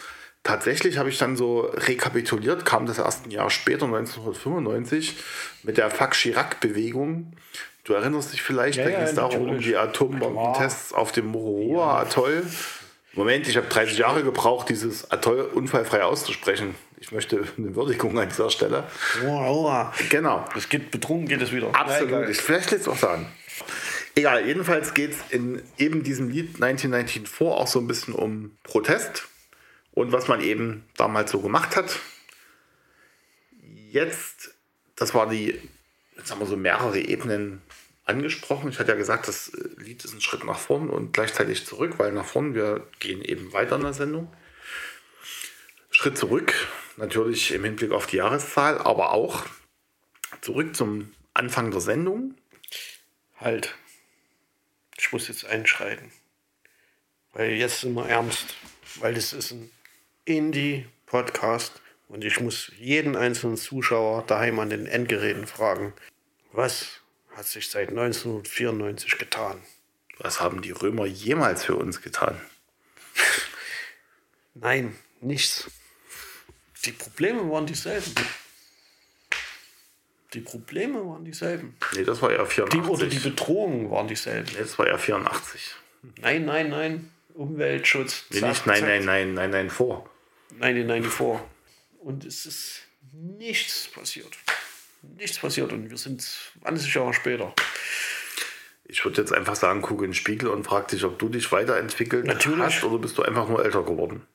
[0.42, 5.16] Tatsächlich habe ich dann so rekapituliert, kam das erst ein Jahr später, 1995,
[5.62, 7.32] mit der Fuck Chirac-Bewegung.
[7.84, 11.28] Du erinnerst dich vielleicht, Ja, da ja, ging es darum, um die Atombombentests auf dem
[11.28, 12.42] Moroa-Atoll.
[13.12, 16.74] Moment, ich habe 30 Jahre gebraucht, dieses Atoll unfallfrei auszusprechen.
[17.00, 18.84] Ich möchte eine Würdigung an dieser Stelle.
[19.22, 19.92] Wow.
[20.10, 20.44] Genau.
[20.56, 21.74] Es geht betrunken, geht es wieder.
[21.74, 22.28] Absolut.
[22.28, 23.26] Ich, vielleicht lässt es auch sagen.
[24.14, 29.28] Egal, jedenfalls geht es in eben diesem Lied 1994 auch so ein bisschen um Protest
[29.92, 31.98] und was man eben damals so gemacht hat.
[33.90, 34.54] Jetzt,
[34.96, 35.60] das war die,
[36.16, 37.62] jetzt haben wir so mehrere Ebenen
[38.10, 38.70] angesprochen.
[38.70, 41.94] Ich hatte ja gesagt, das äh, Lied ist ein Schritt nach vorn und gleichzeitig zurück,
[41.98, 44.32] weil nach vorn, wir gehen eben weiter in der Sendung.
[45.90, 46.54] Schritt zurück,
[46.96, 49.46] natürlich im Hinblick auf die Jahreszahl, aber auch
[50.40, 52.34] zurück zum Anfang der Sendung.
[53.38, 53.74] Halt.
[54.98, 56.12] Ich muss jetzt einschreiten.
[57.32, 58.56] Weil jetzt sind wir ernst.
[58.96, 59.70] Weil das ist ein
[60.24, 65.92] Indie-Podcast und ich muss jeden einzelnen Zuschauer daheim an den Endgeräten fragen,
[66.52, 66.99] was
[67.40, 69.62] hat sich seit 1994 getan?
[70.18, 72.38] Was haben die Römer jemals für uns getan?
[74.52, 75.70] Nein, nichts.
[76.84, 78.12] Die Probleme waren dieselben.
[80.34, 81.78] Die Probleme waren dieselben.
[81.94, 82.90] Nee, das war ja Die, 84.
[82.90, 84.52] oder die Bedrohungen waren dieselben.
[84.52, 85.76] nee, das war ja 84.
[86.20, 87.10] Nein, nein, nein.
[87.32, 88.24] Umweltschutz.
[88.28, 90.10] Nee, nicht nein, nein, nein, nein, nein, vor.
[90.60, 91.40] 1994.
[92.00, 92.82] Und es ist
[93.12, 94.36] nichts passiert.
[95.02, 95.72] Nichts passiert.
[95.72, 96.22] Und wir sind
[96.62, 97.54] 20 Jahre später.
[98.84, 101.52] Ich würde jetzt einfach sagen, guck in den Spiegel und frag dich, ob du dich
[101.52, 102.58] weiterentwickelt Natürlich.
[102.58, 104.26] hast oder bist du einfach nur älter geworden.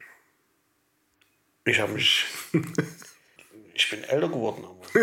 [1.66, 2.26] Ich habe mich.
[3.74, 4.64] ich bin älter geworden.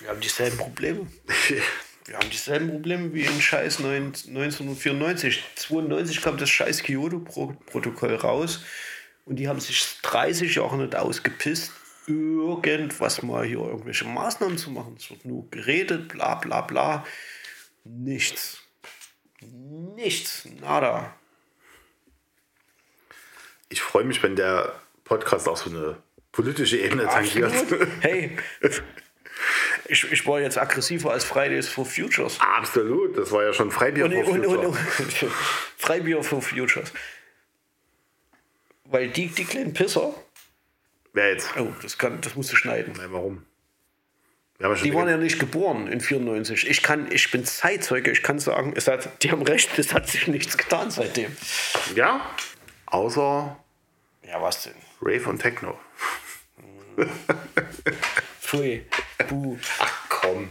[0.00, 1.06] Wir haben dieselben Probleme.
[2.06, 5.44] Wir haben dieselben Probleme wie in Scheiß 9 1994.
[5.56, 8.64] 92 kam das Scheiß Kyoto-Protokoll raus
[9.26, 11.72] und die haben sich 30 Jahre nicht ausgepisst,
[12.08, 14.96] irgendwas mal hier irgendwelche Maßnahmen zu machen.
[14.98, 17.04] Es wird nur geredet, bla bla bla.
[17.84, 18.60] Nichts.
[19.40, 20.46] Nichts.
[20.60, 21.14] Nada.
[23.68, 24.72] Ich freue mich, wenn der
[25.04, 25.96] Podcast auch so eine
[26.32, 27.52] politische Ebene tangiert.
[27.52, 27.88] Absolut.
[28.00, 28.36] Hey,
[29.88, 32.38] ich, ich war jetzt aggressiver als Fridays for Futures.
[32.40, 35.26] Absolut, das war ja schon Freibier Und, vor und, und, Future.
[35.26, 35.32] und
[35.76, 36.92] Freibier for Futures.
[38.84, 40.14] Weil die, die kleinen Pisser,
[41.18, 41.48] Wer jetzt?
[41.58, 42.94] oh, das, kann, das musst du schneiden.
[42.96, 43.44] Nein, warum?
[44.60, 46.70] Ja Die waren ja nicht geboren in 94.
[46.70, 50.08] Ich, kann, ich bin Zeitzeuge, ich kann sagen, es hat, die haben recht, es hat
[50.08, 51.36] sich nichts getan seitdem.
[51.96, 52.20] ja,
[52.86, 53.56] außer
[54.22, 54.74] Ja, was denn?
[55.02, 55.76] Rave und Techno.
[58.40, 58.86] Pfui,
[59.28, 59.58] buh.
[59.80, 60.50] Ach komm.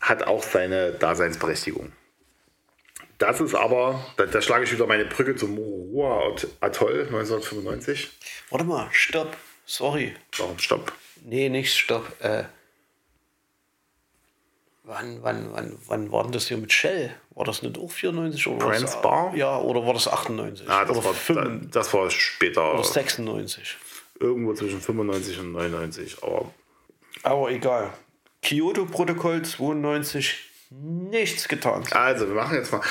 [0.00, 1.92] Hat auch seine Daseinsberechtigung.
[3.26, 8.10] Das ist aber, da, da schlage ich wieder meine Brücke zum Moroa Atoll 1995.
[8.50, 9.34] Warte mal, stopp.
[9.64, 10.14] Sorry.
[10.36, 10.92] Warum stopp?
[11.24, 12.04] Nee, nicht stopp.
[12.22, 12.44] Äh,
[14.82, 17.16] wann, wann, wann, wann war denn das hier mit Shell?
[17.30, 18.78] War das nicht auch 94 oder was?
[18.80, 19.34] Trans Bar?
[19.34, 20.68] Ja, oder war das 98?
[20.68, 22.74] Ah, das, oder, war, 95, das war später.
[22.74, 23.78] oder 96?
[24.20, 26.22] Irgendwo zwischen 95 und 99.
[26.22, 26.52] Aber
[27.22, 27.90] Aber egal.
[28.42, 30.36] Kyoto-Protokoll 92,
[30.68, 31.84] nichts getan.
[31.92, 32.82] Also, wir machen jetzt mal.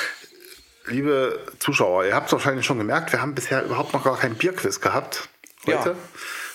[0.86, 4.34] Liebe Zuschauer, ihr habt es wahrscheinlich schon gemerkt, wir haben bisher überhaupt noch gar kein
[4.34, 5.28] Bierquiz gehabt
[5.66, 5.90] heute.
[5.90, 5.96] Ja.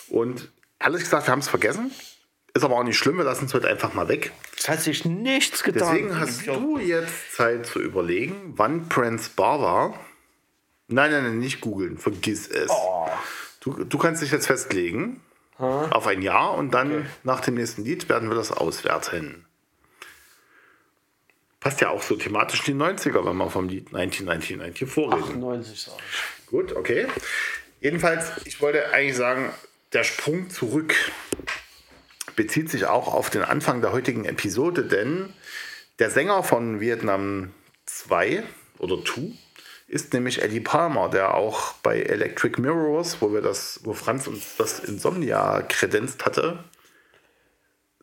[0.09, 0.49] Und
[0.79, 1.91] ehrlich gesagt, wir haben es vergessen.
[2.53, 4.31] Ist aber auch nicht schlimm, wir lassen es heute einfach mal weg.
[4.57, 5.93] Es hat sich nichts getan.
[5.93, 9.99] Deswegen hast du jetzt Zeit zu überlegen, wann Prince Bar war.
[10.87, 12.71] Nein, nein, nein, nicht googeln, vergiss es.
[13.59, 15.21] Du, du kannst dich jetzt festlegen
[15.57, 19.45] auf ein Jahr und dann nach dem nächsten Lied werden wir das auswerten.
[21.59, 25.23] Passt ja auch so thematisch die 90er, wenn wir vom Lied 1990 vorreden.
[25.23, 26.45] 98 sag ich.
[26.45, 27.07] Gut, okay.
[27.81, 29.51] Jedenfalls, ich wollte eigentlich sagen,
[29.93, 30.95] der Sprung zurück
[32.35, 35.33] bezieht sich auch auf den Anfang der heutigen Episode, denn
[35.99, 37.53] der Sänger von Vietnam
[37.85, 38.43] 2
[38.77, 39.33] oder 2
[39.87, 44.55] ist nämlich Eddie Palmer, der auch bei Electric Mirrors, wo wir das, wo Franz uns
[44.55, 46.63] das Insomnia kredenzt hatte,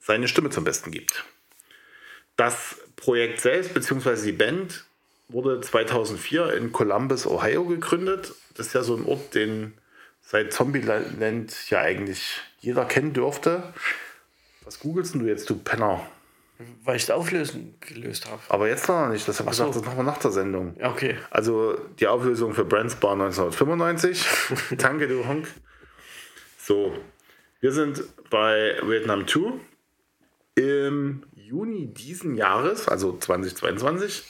[0.00, 1.24] seine Stimme zum Besten gibt.
[2.36, 2.76] Das
[3.07, 4.84] Projekt selbst, beziehungsweise die Band,
[5.28, 8.34] wurde 2004 in Columbus, Ohio gegründet.
[8.57, 9.74] Das ist ja so ein Ort, den
[10.22, 13.62] seit Zombieland ja eigentlich jeder kennen dürfte.
[14.64, 16.04] Was googelst du jetzt, du Penner?
[16.82, 18.42] Weil ich das Auflösen gelöst habe.
[18.48, 19.68] Aber jetzt noch nicht, das habe ich so.
[19.68, 20.74] gesagt, das machen wir nach der Sendung.
[20.82, 21.16] Okay.
[21.30, 24.26] Also die Auflösung für Brandsbar 1995.
[24.78, 25.46] Danke, du Honk.
[26.59, 26.92] So,
[27.61, 29.52] wir sind bei Vietnam 2.
[30.57, 34.24] Im Juni diesen Jahres, also 2022,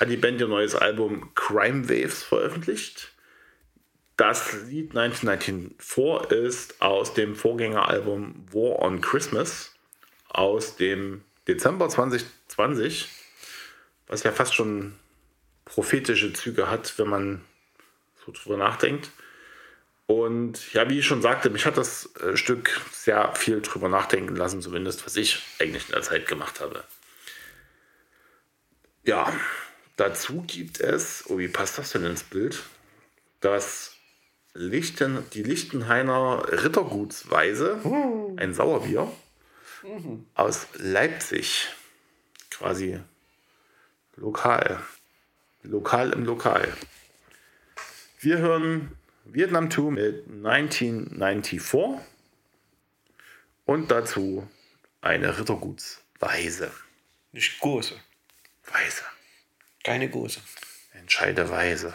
[0.00, 3.12] hat die Band ihr neues Album Crime Waves veröffentlicht.
[4.16, 9.74] Das Lied 1994 ist aus dem Vorgängeralbum War on Christmas
[10.30, 13.08] aus dem Dezember 2020,
[14.06, 14.94] was ja fast schon
[15.66, 17.44] prophetische Züge hat, wenn man
[18.24, 19.10] so drüber nachdenkt.
[20.12, 24.36] Und ja, wie ich schon sagte, mich hat das äh, Stück sehr viel drüber nachdenken
[24.36, 26.84] lassen, zumindest was ich eigentlich in der Zeit gemacht habe.
[29.04, 29.32] Ja,
[29.96, 32.62] dazu gibt es, oh, wie passt das denn ins Bild?
[33.40, 33.96] Das
[34.52, 37.80] Lichten, die Lichtenhainer Rittergutsweise,
[38.36, 39.10] ein Sauerbier
[40.34, 41.68] aus Leipzig,
[42.50, 43.00] quasi
[44.16, 44.78] lokal,
[45.62, 46.70] lokal im Lokal.
[48.20, 48.94] Wir hören
[49.24, 52.04] Vietnam 2 mit 1994
[53.64, 54.48] und dazu
[55.00, 56.72] eine Rittergutsweise.
[57.32, 57.94] Nicht große.
[58.64, 59.02] Weise.
[59.84, 60.40] Keine große.
[60.92, 61.94] Entscheide Weise.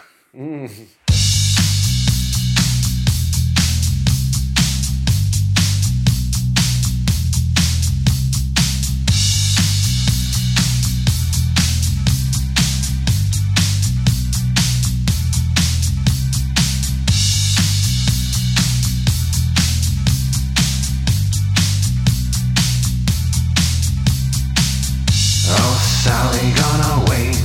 [26.08, 27.36] Sally gonna wait.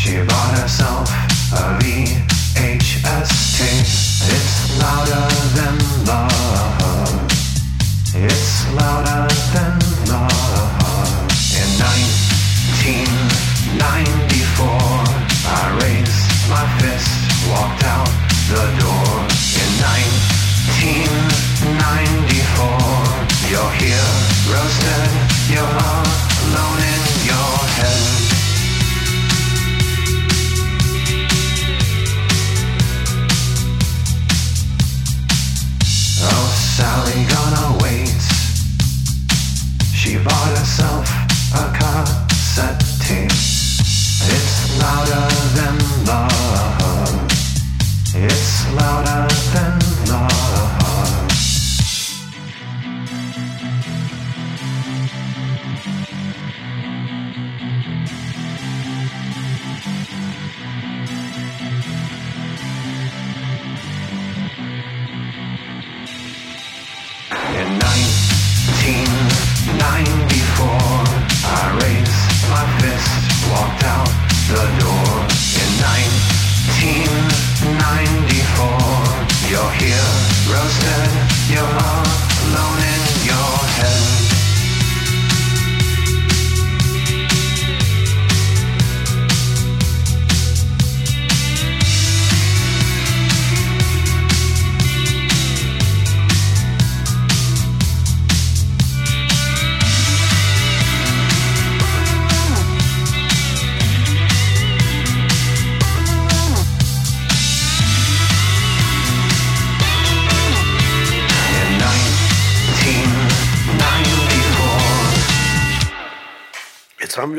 [0.00, 1.06] She bought herself
[1.52, 3.86] a VHS tape.
[4.34, 5.76] It's louder than
[6.08, 7.20] love.
[8.14, 9.72] It's louder than
[10.08, 11.28] love.
[11.60, 14.29] In 1994,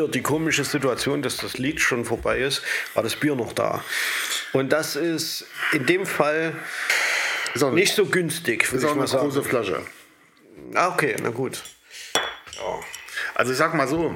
[0.01, 2.61] wir die komische Situation, dass das Lied schon vorbei ist,
[2.93, 3.83] war das Bier noch da.
[4.53, 6.53] Und das ist in dem Fall
[7.61, 9.81] auch, nicht so günstig, ist auch eine große Flasche.
[10.73, 11.61] Ah, okay, na gut.
[13.35, 14.15] Also ich sag mal so,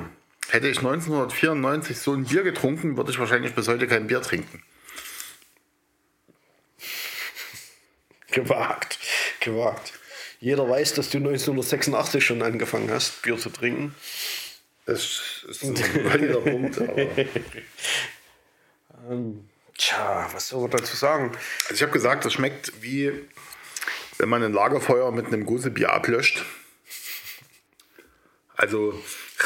[0.50, 4.64] hätte ich 1994 so ein Bier getrunken, würde ich wahrscheinlich bis heute kein Bier trinken.
[8.32, 9.00] Gewagt,
[9.40, 9.94] gewagt.
[10.42, 13.96] Jeder weiß, dass du 1986 schon angefangen hast, Bier zu trinken.
[14.86, 15.76] Das ist ein
[16.06, 16.80] valider Punkt.
[16.80, 16.96] Aber
[19.78, 21.32] Tja, was soll man dazu sagen?
[21.64, 23.26] also ich habe gesagt, das schmeckt wie
[24.18, 26.46] wenn man ein Lagerfeuer mit einem Gosebier ablöscht.
[28.56, 29.00] Also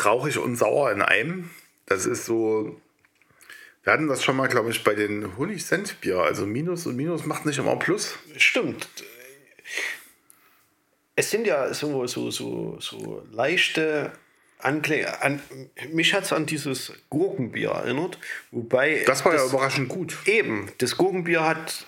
[0.05, 1.49] rauchig und sauer in einem.
[1.85, 2.79] Das ist so.
[3.83, 6.19] Wir hatten das schon mal, glaube ich, bei den Honig-Senf-Bier.
[6.19, 8.15] Also Minus und Minus macht nicht immer Plus.
[8.37, 8.87] Stimmt.
[11.15, 14.11] Es sind ja so, so, so, so leichte
[14.59, 15.21] Anklänge.
[15.21, 15.41] An,
[15.91, 18.17] mich hat es an dieses Gurkenbier erinnert.
[18.51, 19.03] Wobei.
[19.05, 20.17] Das war ja überraschend gut.
[20.25, 21.85] Eben, das Gurkenbier hat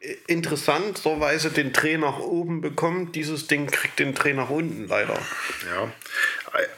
[0.00, 3.12] äh, interessanterweise den Dreh nach oben bekommen.
[3.12, 5.18] Dieses Ding kriegt den Dreh nach unten leider.
[5.66, 5.92] Ja.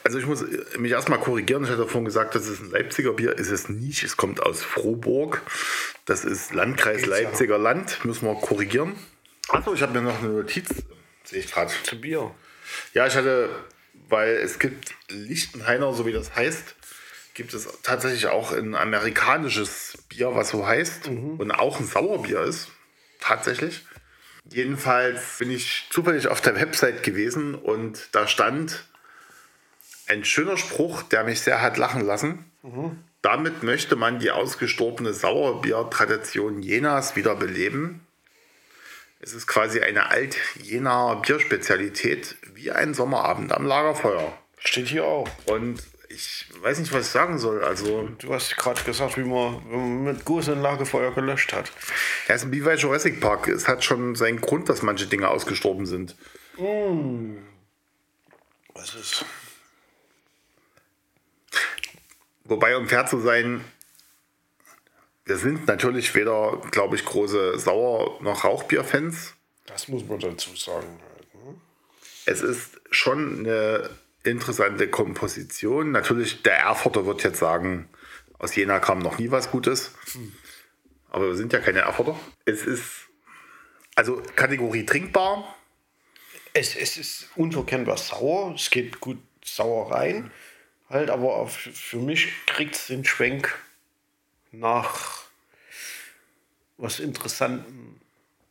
[0.03, 0.43] Also ich muss
[0.77, 1.63] mich erstmal korrigieren.
[1.63, 3.37] Ich hatte vorhin gesagt, das ist ein Leipziger Bier.
[3.37, 4.03] Ist es nicht.
[4.03, 5.43] Es kommt aus Frohburg.
[6.05, 8.03] Das ist Landkreis Leipziger Land.
[8.03, 8.95] Müssen wir korrigieren.
[9.49, 10.67] Achso, ich habe mir noch eine Notiz.
[11.23, 11.71] Sehe ich gerade.
[11.83, 12.31] Zu Bier.
[12.93, 13.49] Ja, ich hatte,
[14.09, 16.75] weil es gibt Lichtenheiner, so wie das heißt,
[17.33, 22.69] gibt es tatsächlich auch ein amerikanisches Bier, was so heißt und auch ein Sauerbier ist.
[23.19, 23.85] Tatsächlich.
[24.49, 28.85] Jedenfalls bin ich zufällig auf der Website gewesen und da stand
[30.07, 32.45] ein schöner Spruch, der mich sehr hat lachen lassen.
[33.21, 38.06] Damit möchte man die ausgestorbene Sauerbier-Tradition Jenas wieder beleben.
[39.19, 44.37] Es ist quasi eine Alt-Jenaer Bierspezialität, wie ein Sommerabend am Lagerfeuer.
[44.59, 45.27] Steht hier auch.
[45.47, 47.63] Und ich weiß nicht, was ich sagen soll.
[47.63, 51.71] Also, Du hast gerade gesagt, wie man, wenn man mit Gose ein Lagerfeuer gelöscht hat.
[52.27, 53.47] er ist wie bei Jurassic Park.
[53.47, 56.15] Es hat schon seinen Grund, dass manche Dinge ausgestorben sind.
[58.73, 59.25] Was ist?
[62.45, 63.61] Wobei, um fair zu sein,
[65.27, 69.33] wir sind natürlich weder, glaube ich, große Sauer- noch Rauchbier-Fans.
[69.65, 70.87] Das muss man dazu sagen.
[70.87, 71.55] Halt, ne?
[72.25, 73.89] Es ist schon eine
[74.23, 75.91] interessante Komposition.
[75.91, 77.89] Natürlich, der Erfurter wird jetzt sagen,
[78.39, 79.91] aus Jena kam noch nie was Gutes.
[81.09, 82.17] Aber wir sind ja keine Erfurter.
[82.45, 83.07] Es ist,
[83.95, 85.55] also Kategorie trinkbar.
[86.53, 88.53] Es, es ist unverkennbar sauer.
[88.55, 90.31] Es geht gut sauer rein.
[90.89, 93.53] Halt, aber für mich kriegt es den Schwenk
[94.51, 95.23] nach
[96.77, 97.99] was Interessantem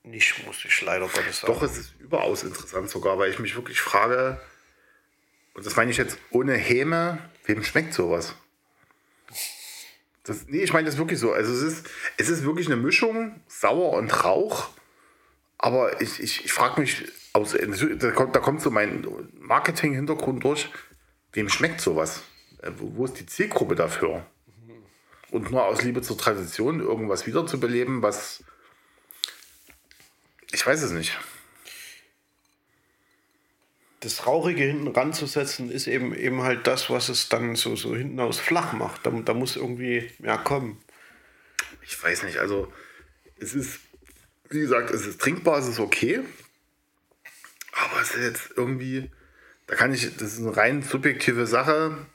[0.03, 1.53] nicht, muss ich leider Gottes sagen.
[1.53, 4.41] Doch, es ist überaus interessant sogar, weil ich mich wirklich frage,
[5.55, 8.35] und das meine ich jetzt ohne Häme, wem schmeckt sowas?
[10.23, 11.33] Das, nee, ich meine das wirklich so.
[11.33, 14.69] Also es ist, es ist wirklich eine Mischung, sauer und Rauch.
[15.59, 19.07] Aber ich, ich, ich frage mich, aus, da, kommt, da kommt so mein
[19.39, 20.69] Marketing-Hintergrund durch,
[21.33, 22.23] wem schmeckt sowas?
[22.63, 24.27] Äh, Wo, wo ist die Zielgruppe dafür?
[25.31, 28.45] Und nur aus Liebe zur Tradition irgendwas wiederzubeleben, was
[30.53, 31.19] ich weiß es nicht.
[34.07, 38.21] das Rauchige hinten ranzusetzen, ist eben, eben halt das, was es dann so, so hinten
[38.21, 39.05] aus flach macht.
[39.05, 40.81] Da, da muss irgendwie mehr kommen.
[41.83, 42.73] Ich weiß nicht, also
[43.39, 43.81] es ist,
[44.49, 46.21] wie gesagt, es ist trinkbar, es ist okay.
[47.73, 49.11] Aber es ist jetzt irgendwie,
[49.67, 52.07] da kann ich, das ist eine rein subjektive Sache.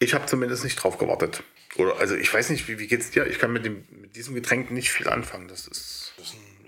[0.00, 1.42] Ich habe zumindest nicht drauf gewartet.
[1.76, 3.26] Oder, also ich weiß nicht, wie, wie geht's dir?
[3.26, 5.48] Ich kann mit, dem, mit diesem Getränk nicht viel anfangen.
[5.48, 6.12] Das ist,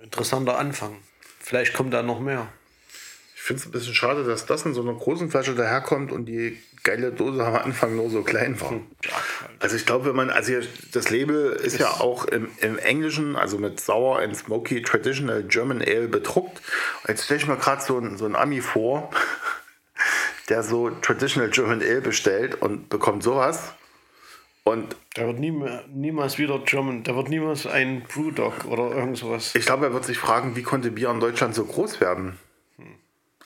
[0.03, 0.97] Interessanter Anfang.
[1.41, 2.49] Vielleicht kommt da noch mehr.
[3.37, 6.27] ich finde es ein bisschen schade, dass das in so einer großen Flasche daherkommt und
[6.27, 8.81] die geile Dose am Anfang nur so klein war.
[9.59, 13.35] Also ich glaube, wenn man, also hier, das Label ist ja auch im, im Englischen,
[13.37, 16.61] also mit Sour and Smoky Traditional German Ale bedruckt.
[17.09, 19.11] Jetzt stelle ich mir gerade so, ein- so einen Ami vor,
[20.49, 23.73] der so Traditional German Ale bestellt und bekommt sowas.
[24.67, 29.17] Und Der wird nie mehr, niemals wieder German, der wird niemals ein Brewdog oder irgend
[29.17, 29.55] sowas.
[29.55, 32.37] ich glaube, er wird sich fragen, wie konnte Bier in Deutschland so groß werden?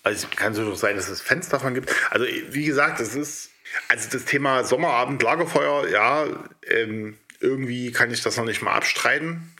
[0.02, 1.94] Also es kann so doch sein, dass es Fans davon gibt.
[2.10, 3.50] Also wie gesagt, es ist,
[3.88, 6.24] also das Thema Sommerabend, Lagerfeuer, ja,
[6.66, 9.52] ähm, irgendwie kann ich das noch nicht mal abstreiten.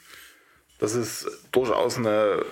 [0.79, 2.43] Das ist durchaus eine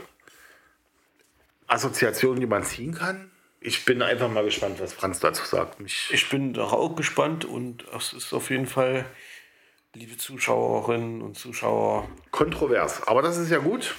[1.66, 3.27] Assoziation, die man ziehen kann.
[3.60, 5.80] Ich bin einfach mal gespannt, was Franz dazu sagt.
[5.80, 9.04] Mich, Ich bin da auch gespannt und es ist auf jeden Fall,
[9.94, 13.94] liebe Zuschauerinnen und Zuschauer, kontrovers, aber das ist ja gut.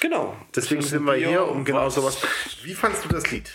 [0.00, 0.36] genau.
[0.54, 2.18] Deswegen sind wir Bier, hier, um genau was- sowas.
[2.62, 3.50] Wie fandst du das Lied?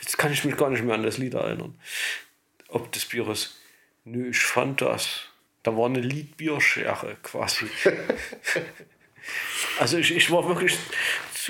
[0.00, 1.78] Jetzt kann ich mich gar nicht mehr an das Lied erinnern.
[2.68, 3.56] Ob des Bieres.
[4.04, 5.26] Nö, ich fand das.
[5.62, 7.66] Da war eine Liedbierschere quasi.
[9.78, 10.78] also ich, ich war wirklich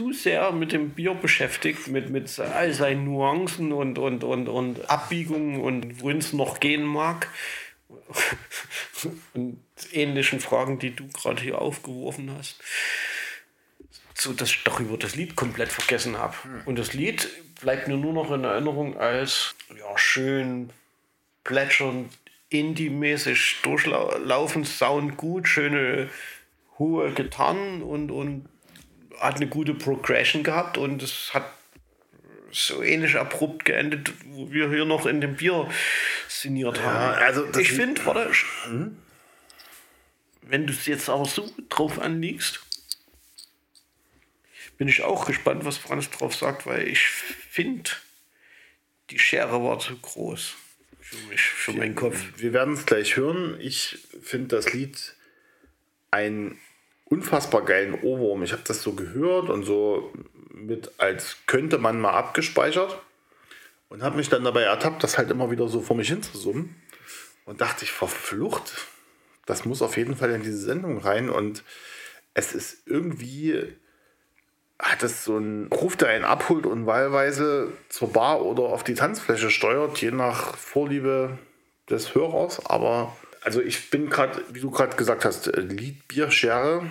[0.01, 4.89] zu sehr mit dem Bier beschäftigt, mit, mit all seinen Nuancen und, und, und, und
[4.89, 7.29] Abbiegungen und wohin es noch gehen mag.
[9.35, 9.61] und
[9.93, 12.63] ähnlichen Fragen, die du gerade hier aufgeworfen hast.
[14.15, 16.35] So dass ich doch über das Lied komplett vergessen habe.
[16.65, 17.29] Und das Lied
[17.61, 20.71] bleibt mir nur noch in Erinnerung als ja, schön
[21.45, 22.11] plätschernd,
[22.49, 26.09] indie-mäßig durchlaufen, sound gut, schöne
[26.79, 28.49] hohe Gitarren und, und
[29.21, 31.45] hat eine gute Progression gehabt und es hat
[32.51, 35.69] so ähnlich abrupt geendet, wo wir hier noch in dem Bier
[36.29, 37.23] sinniert haben.
[37.23, 38.27] also ich finde, warte,
[40.43, 42.61] wenn du es jetzt aber so drauf anliegst,
[44.79, 47.91] bin ich auch gespannt, was Franz drauf sagt, weil ich finde,
[49.11, 50.55] die Schere war zu groß
[51.01, 52.19] für mich, für meinen Kopf.
[52.37, 53.59] Wir werden es gleich hören.
[53.61, 55.15] Ich finde das Lied
[56.11, 56.59] einen
[57.11, 58.43] unfassbar geilen Ohrwurm.
[58.43, 60.13] Ich habe das so gehört und so
[60.55, 62.99] mit, als könnte man mal abgespeichert
[63.89, 66.39] und habe mich dann dabei ertappt, das halt immer wieder so vor mich hin zu
[66.39, 66.77] summen
[67.45, 68.87] und dachte ich, verflucht,
[69.45, 71.65] das muss auf jeden Fall in diese Sendung rein und
[72.33, 73.77] es ist irgendwie
[74.81, 78.95] hat es so einen Ruf, der einen abholt und wahlweise zur Bar oder auf die
[78.95, 81.39] Tanzfläche steuert, je nach Vorliebe
[81.91, 82.65] des Hörers.
[82.67, 86.91] Aber also ich bin gerade, wie du gerade gesagt hast, äh, Lied, Bier, Schere.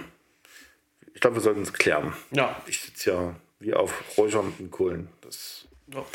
[1.14, 2.14] Ich glaube, wir sollten es klären.
[2.32, 5.10] Ja, Ich sitze ja wie auf räuchernden Kohlen.
[5.22, 6.06] Das ja.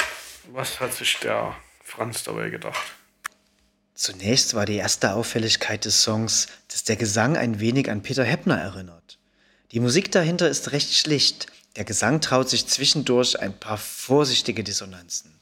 [0.52, 2.92] was hat sich der Franz dabei gedacht?
[3.94, 8.56] Zunächst war die erste Auffälligkeit des Songs, dass der Gesang ein wenig an Peter Heppner
[8.56, 9.18] erinnert.
[9.70, 11.46] Die Musik dahinter ist recht schlicht.
[11.76, 15.38] Der Gesang traut sich zwischendurch ein paar vorsichtige Dissonanzen.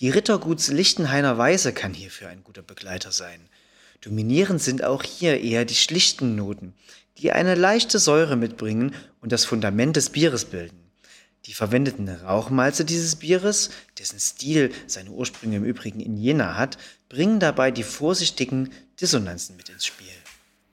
[0.00, 3.48] Die Ritterguts Lichtenhainer Weise kann hierfür ein guter Begleiter sein.
[4.00, 6.74] Dominierend sind auch hier eher die schlichten Noten,
[7.18, 10.86] die eine leichte Säure mitbringen und das Fundament des Bieres bilden.
[11.46, 16.76] Die verwendeten Rauchmalze dieses Bieres, dessen Stil seine Ursprünge im Übrigen in Jena hat,
[17.08, 20.08] bringen dabei die vorsichtigen Dissonanzen mit ins Spiel.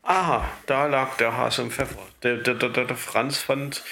[0.02, 2.00] Aha, da lag der Hase im Pfeffer.
[2.24, 3.84] Der, der, der, der Franz fand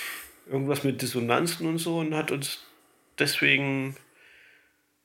[0.47, 2.59] irgendwas mit Dissonanzen und so und hat uns
[3.19, 3.95] deswegen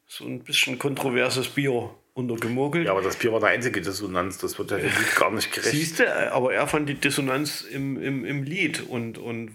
[0.08, 2.86] so ein bisschen kontroverses Bier untergemogelt.
[2.86, 4.38] ja, aber das Bier war der einzige Dissonanz.
[4.38, 5.70] Das wird ja dem Lied gar nicht gerecht.
[5.70, 9.52] Siehst du, aber er fand die Dissonanz im, im, im Lied und, und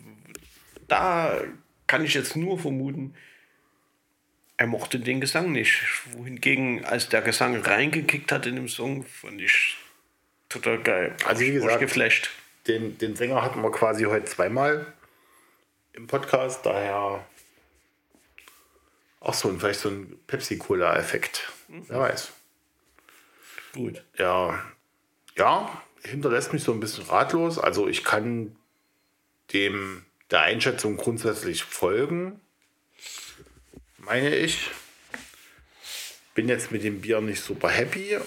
[0.88, 1.42] da
[1.88, 3.16] kann ich jetzt nur vermuten,
[4.58, 5.82] er mochte den Gesang nicht.
[6.14, 9.76] Wohingegen, als der Gesang reingekickt hat in dem Song, fand ich
[10.48, 11.16] total geil.
[11.26, 12.30] Also wie gesagt, geflasht.
[12.68, 14.94] den, den Sänger hatten wir quasi heute zweimal
[15.94, 17.26] im Podcast, daher
[19.20, 21.52] auch so ein, vielleicht so ein Pepsi-Cola-Effekt.
[21.68, 22.32] Wer weiß.
[23.74, 24.04] Gut.
[24.18, 24.64] Ja,
[25.38, 27.58] ja, hinterlässt mich so ein bisschen ratlos.
[27.58, 28.56] Also ich kann
[29.54, 32.40] dem der Einschätzung grundsätzlich folgen,
[33.98, 34.72] meine ich.
[36.34, 38.18] Bin jetzt mit dem Bier nicht super happy,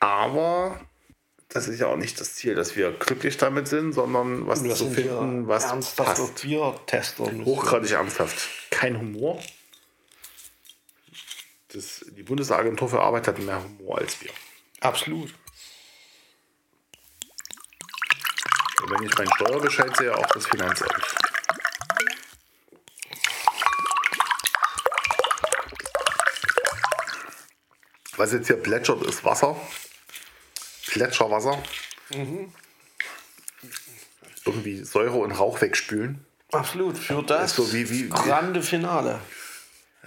[0.00, 0.80] aber
[1.48, 4.74] das ist ja auch nicht das Ziel, dass wir glücklich damit sind, sondern was Wir
[4.74, 6.42] zu finden, was ernsthafte passt.
[6.42, 7.30] Biertester.
[7.44, 8.48] Hochgradig ernsthaft.
[8.70, 9.40] Kein Humor.
[11.68, 14.30] Das, die Bundesagentur für Arbeit hat mehr Humor als wir.
[14.82, 15.32] Absolut.
[18.88, 20.92] Wenn ich meinen Steuerbescheid sehe, auch das Finanzamt.
[28.16, 29.56] Was jetzt hier plätschert, ist Wasser.
[30.86, 31.62] Plätscherwasser.
[34.44, 36.24] Irgendwie Säure und Rauch wegspülen.
[36.52, 36.98] Absolut.
[36.98, 39.20] Für das so wie- wie- grande Finale.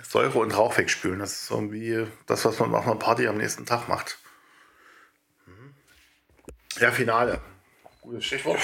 [0.07, 1.19] Säure und Rauch wegspülen.
[1.19, 4.19] Das ist irgendwie das, was man nach einer Party am nächsten Tag macht.
[6.79, 7.41] Ja, Finale.
[8.01, 8.59] Gutes Stichwort.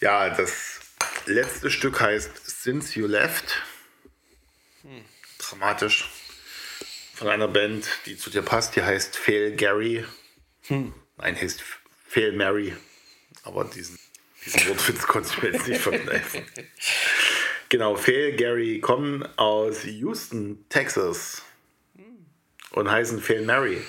[0.00, 0.80] Ja, das
[1.24, 3.62] letzte Stück heißt Since You Left.
[5.38, 6.10] Dramatisch.
[7.14, 10.04] Von einer Band, die zu dir passt, die heißt Fail Gary.
[10.68, 11.64] Nein, heißt
[12.06, 12.76] Fail Mary.
[13.42, 13.98] Aber diesen,
[14.44, 16.44] diesen Wortwitz konnte ich mir jetzt nicht verkneifen.
[17.70, 21.42] Genau, Fail Gary kommen aus Houston, Texas
[22.72, 23.82] und heißen Fail Mary.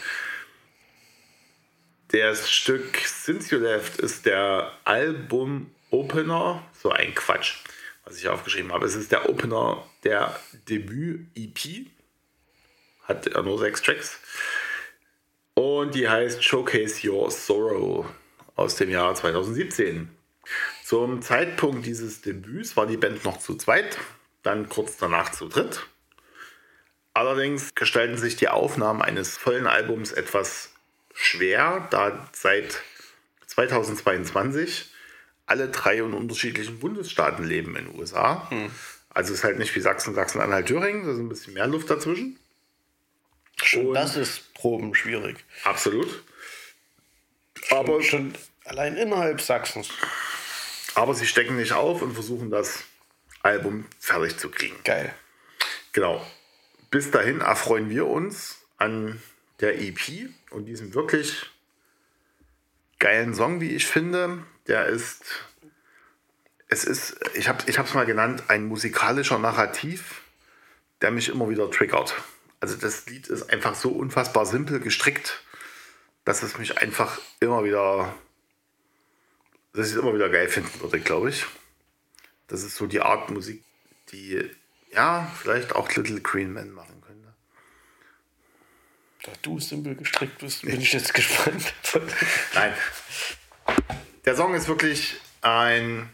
[2.10, 7.56] Das Stück Since You Left ist der Album-Opener, so ein Quatsch,
[8.06, 8.86] was ich aufgeschrieben habe.
[8.86, 10.40] Es ist der Opener der
[10.70, 11.88] Debüt-EP,
[13.04, 14.22] hat nur sechs Tracks
[15.54, 18.06] und die heißt Showcase Your Sorrow
[18.56, 20.08] aus dem Jahr 2017.
[20.86, 23.98] Zum Zeitpunkt dieses Debüts war die Band noch zu zweit,
[24.44, 25.86] dann kurz danach zu dritt.
[27.14, 30.72] Allerdings gestalten sich die Aufnahmen eines vollen Albums etwas
[31.18, 32.82] schwer, da seit
[33.48, 34.92] 2022
[35.46, 38.48] alle drei in unterschiedlichen Bundesstaaten leben in den USA.
[39.10, 41.90] Also es ist halt nicht wie Sachsen, Sachsen-Anhalt, Thüringen, da ist ein bisschen mehr Luft
[41.90, 42.38] dazwischen.
[43.64, 45.44] Schon das ist Proben schwierig.
[45.64, 46.24] Absolut.
[47.72, 48.34] Aber, Schon
[48.66, 49.90] allein innerhalb Sachsens.
[50.94, 52.84] aber sie stecken nicht auf und versuchen das
[53.42, 54.76] Album fertig zu kriegen.
[54.84, 55.14] Geil.
[55.94, 56.26] Genau.
[56.92, 59.22] Bis dahin erfreuen wir uns an
[59.60, 61.50] der EP und diesem wirklich
[63.00, 64.44] geilen Song, wie ich finde.
[64.68, 65.24] Der ist,
[66.68, 70.22] es ist, ich habe es mal genannt, ein musikalischer Narrativ,
[71.02, 72.16] der mich immer wieder triggert.
[72.60, 75.44] Also das Lied ist einfach so unfassbar simpel gestrickt,
[76.26, 78.16] dass es mich einfach immer wieder,
[79.74, 81.46] dass ich es immer wieder geil finden würde, glaube ich.
[82.48, 83.64] Das ist so die Art Musik,
[84.12, 84.50] die
[84.92, 86.97] ja vielleicht auch Little Green Man machen.
[89.28, 91.74] Da du simpel gestrickt bist, bin ich jetzt gespannt.
[92.54, 92.74] Nein.
[94.24, 96.10] Der Song ist wirklich ein,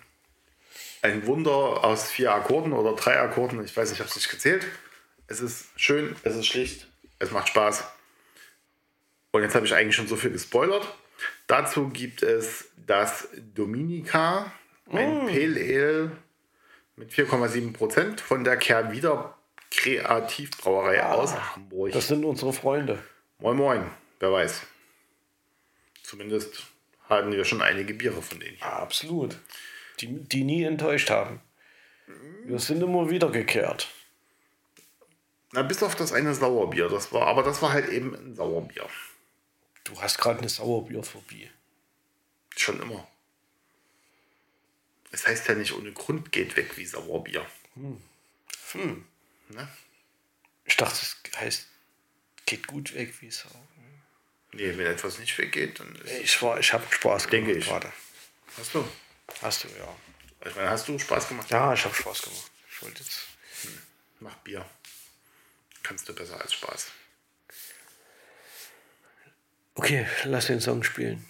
[1.04, 3.64] ein Wunder aus vier Akkorden oder drei Akkorden.
[3.64, 4.66] Ich weiß, ich habe es nicht gezählt.
[5.28, 6.88] Es ist schön, es ist schlicht,
[7.20, 7.84] es macht Spaß.
[9.32, 10.88] Und jetzt habe ich eigentlich schon so viel gespoilert.
[11.46, 14.52] Dazu gibt es das Dominica,
[14.92, 16.12] ein Pale Ale
[16.96, 19.38] mit 4,7 Prozent von der Kehrwieder
[19.76, 21.92] Kreativbrauerei aus Hamburg.
[21.92, 23.04] Das sind unsere Freunde.
[23.40, 24.62] Moin Moin, wer weiß.
[26.04, 26.64] Zumindest
[27.10, 28.66] hatten wir schon einige Biere von denen hier.
[28.66, 29.38] Absolut.
[30.00, 31.42] Die, die nie enttäuscht haben.
[32.46, 33.90] Wir sind immer wiedergekehrt.
[35.52, 38.88] Na, bis auf das eine Sauerbier, das war, aber das war halt eben ein Sauerbier.
[39.84, 41.50] Du hast gerade eine Sauerbierphobie.
[42.56, 43.08] Schon immer.
[45.12, 47.46] Es heißt ja nicht ohne Grund geht weg wie Sauerbier.
[47.76, 49.06] Hm.
[49.50, 49.68] Ne?
[50.66, 51.68] Ich dachte, es heißt,
[52.46, 53.56] geht gut weg, wie es auch.
[54.54, 57.34] Nee, wenn etwas nicht weggeht, dann ist Ich, war- ich habe Spaß gemacht.
[57.34, 57.66] Denke ich.
[57.66, 57.92] Gerade.
[58.58, 58.88] Hast du?
[59.42, 59.96] Hast du, ja.
[60.48, 61.50] Ich meine, hast du Spaß gemacht?
[61.50, 62.52] Ja, ich habe Spaß gemacht.
[62.72, 63.28] Ich wollte jetzt.
[64.20, 64.64] Mach Bier.
[65.82, 66.92] Kannst du besser als Spaß.
[69.76, 71.26] Okay, lass den Song spielen.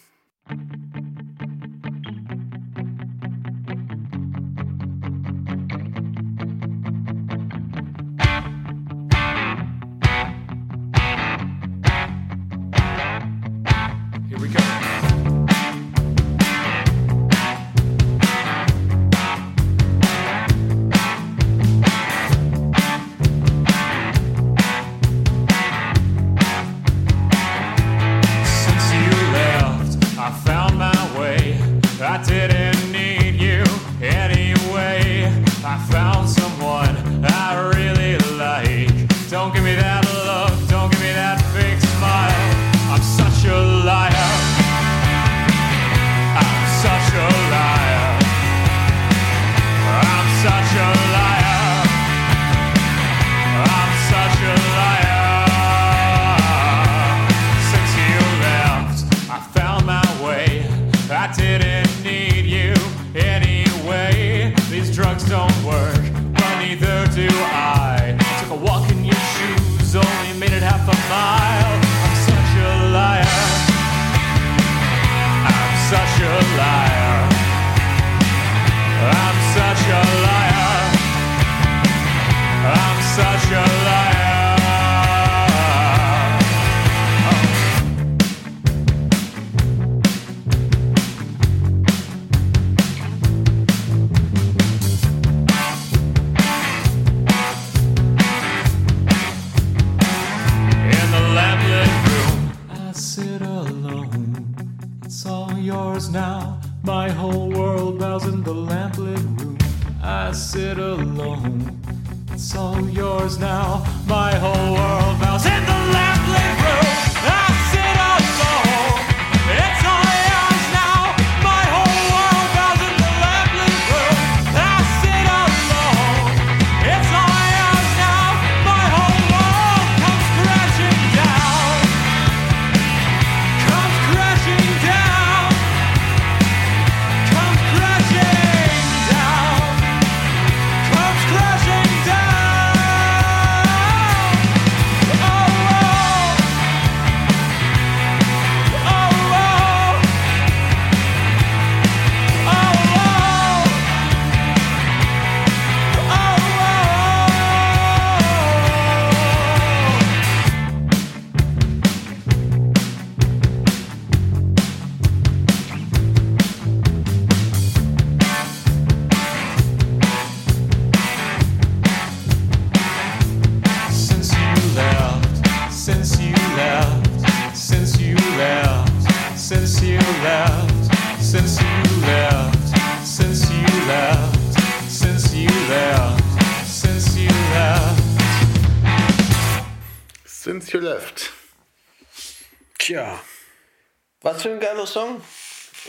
[194.83, 195.21] Geiler Song.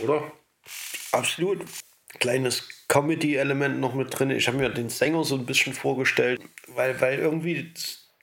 [0.03, 0.33] oder?
[1.13, 1.65] Absolut.
[2.21, 4.31] Kleines Comedy-Element noch mit drin.
[4.31, 7.73] Ich habe mir den Sänger so ein bisschen vorgestellt, weil, weil irgendwie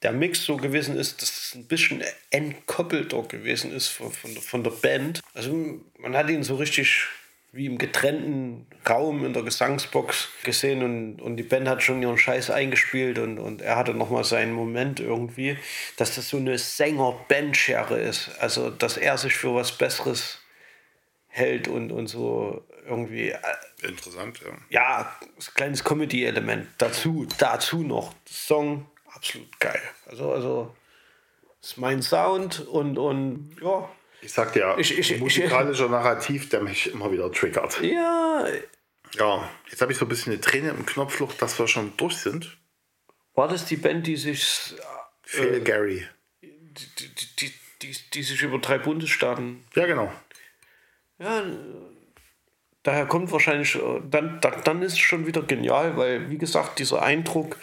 [0.01, 4.41] der Mix so gewesen ist, dass es ein bisschen entkoppelter gewesen ist von, von, der,
[4.41, 5.21] von der Band.
[5.33, 7.07] Also man hat ihn so richtig
[7.53, 12.17] wie im getrennten Raum in der Gesangsbox gesehen und, und die Band hat schon ihren
[12.17, 15.57] Scheiß eingespielt und, und er hatte nochmal seinen Moment irgendwie,
[15.97, 18.31] dass das so eine Sänger-Band-Schere ist.
[18.39, 20.40] Also, dass er sich für was Besseres
[21.31, 23.37] hält und, und so irgendwie, äh,
[23.83, 24.51] Interessant, ja.
[24.69, 25.19] ja,
[25.55, 28.13] kleines Comedy-Element dazu, dazu noch.
[28.27, 29.81] Song, absolut geil.
[30.07, 30.75] Also, also,
[31.61, 33.89] ist mein Sound und, und ja,
[34.21, 37.81] Ich sag dir, Ich- ich- ich- musikalischer Narrativ, der mich immer wieder triggert.
[37.81, 38.45] ja,
[39.17, 42.17] Ja, jetzt habe ich so ein bisschen eine Träne im Knopfloch, dass wir schon durch
[42.17, 42.57] sind.
[43.33, 44.73] war das die Band, die sich,
[45.23, 46.05] Phil Gary.
[46.41, 46.49] die,
[46.99, 50.11] die, die, die, die sich über drei Bundesstaaten Ja, genau.
[51.21, 51.45] Ja,
[52.83, 56.79] daher kommt wahrscheinlich, äh, dann, dann, dann ist es schon wieder genial, weil, wie gesagt,
[56.79, 57.57] dieser Eindruck,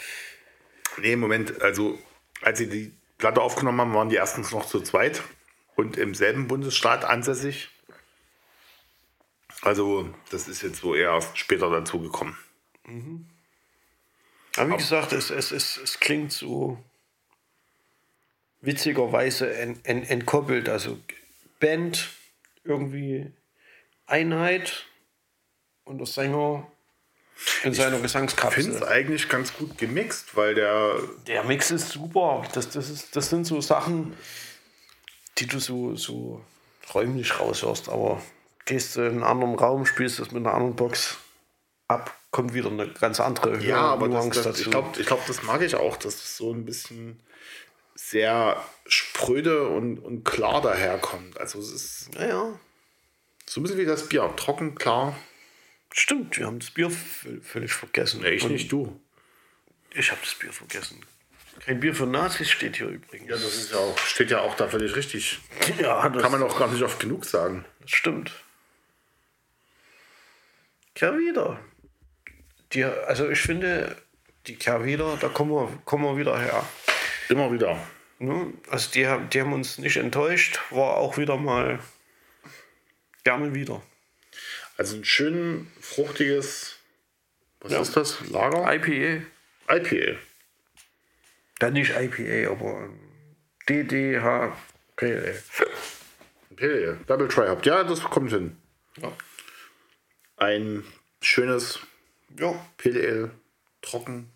[1.01, 1.97] Nee, Moment, also
[2.41, 5.23] als sie die Platte aufgenommen haben, waren die erstens noch zu zweit
[5.75, 7.69] und im selben Bundesstaat ansässig.
[9.61, 12.37] Also das ist jetzt so eher erst später dazu gekommen.
[14.55, 16.81] aber wie gesagt, es, es, es, es klingt so
[18.61, 20.69] witzigerweise ent, ent, entkoppelt.
[20.69, 20.97] Also
[21.59, 22.09] Band,
[22.63, 23.31] irgendwie
[24.09, 24.85] Einheit
[25.85, 26.67] und der Sänger
[27.63, 30.95] in seiner Ich finde es eigentlich ganz gut gemixt, weil der
[31.25, 32.43] Der Mix ist super.
[32.53, 34.13] Das, das, ist, das sind so Sachen,
[35.37, 36.43] die du so, so
[36.93, 38.21] räumlich raushörst, aber
[38.65, 41.17] gehst du in einen anderen Raum, spielst das mit einer anderen Box
[41.87, 45.43] ab, kommt wieder eine ganz andere Ja, aber das, das, ich glaube, ich glaub, das
[45.43, 47.21] mag ich auch, dass es so ein bisschen
[47.95, 51.39] sehr spröde und, und klar daherkommt.
[51.39, 52.53] Also es ist ja,
[53.51, 54.31] so ein bisschen wie das Bier.
[54.35, 55.17] Trocken, klar.
[55.91, 56.37] stimmt.
[56.37, 58.21] Wir haben das Bier vö- völlig vergessen.
[58.21, 58.99] Nee, ich Und nicht, du.
[59.91, 61.03] Ich habe das Bier vergessen.
[61.65, 63.27] Kein Bier für Nazis steht hier übrigens.
[63.27, 65.39] Ja, das ist ja auch, steht ja auch da völlig richtig.
[65.81, 67.65] Ja, das, Kann man auch gar nicht oft genug sagen.
[67.81, 68.31] das stimmt.
[70.95, 71.59] Kehrwieder.
[72.73, 73.95] Die, also ich finde,
[74.47, 76.63] die Kehrwieder, da kommen wir, kommen wir wieder her.
[77.29, 77.79] Immer wieder.
[78.19, 78.53] Ne?
[78.69, 81.79] Also die, die haben uns nicht enttäuscht, war auch wieder mal
[83.23, 83.81] gerne wieder.
[84.77, 86.77] Also ein schön fruchtiges,
[87.59, 87.81] was Ja.
[87.81, 88.17] ist das?
[88.29, 88.63] Lager?
[88.73, 89.23] IPA.
[89.69, 90.17] IPA.
[91.59, 92.99] Dann nicht IPA, aber ähm,
[93.67, 94.55] DDH.
[94.95, 95.41] PL.
[96.57, 96.99] Pale Ale.
[97.07, 97.65] Double Try Hop.
[97.65, 98.57] Ja, das kommt hin.
[99.01, 99.11] Ja.
[100.37, 100.83] Ein
[101.21, 101.79] schönes
[102.37, 102.53] ja.
[102.85, 103.31] Ale.
[103.81, 104.29] Trocken.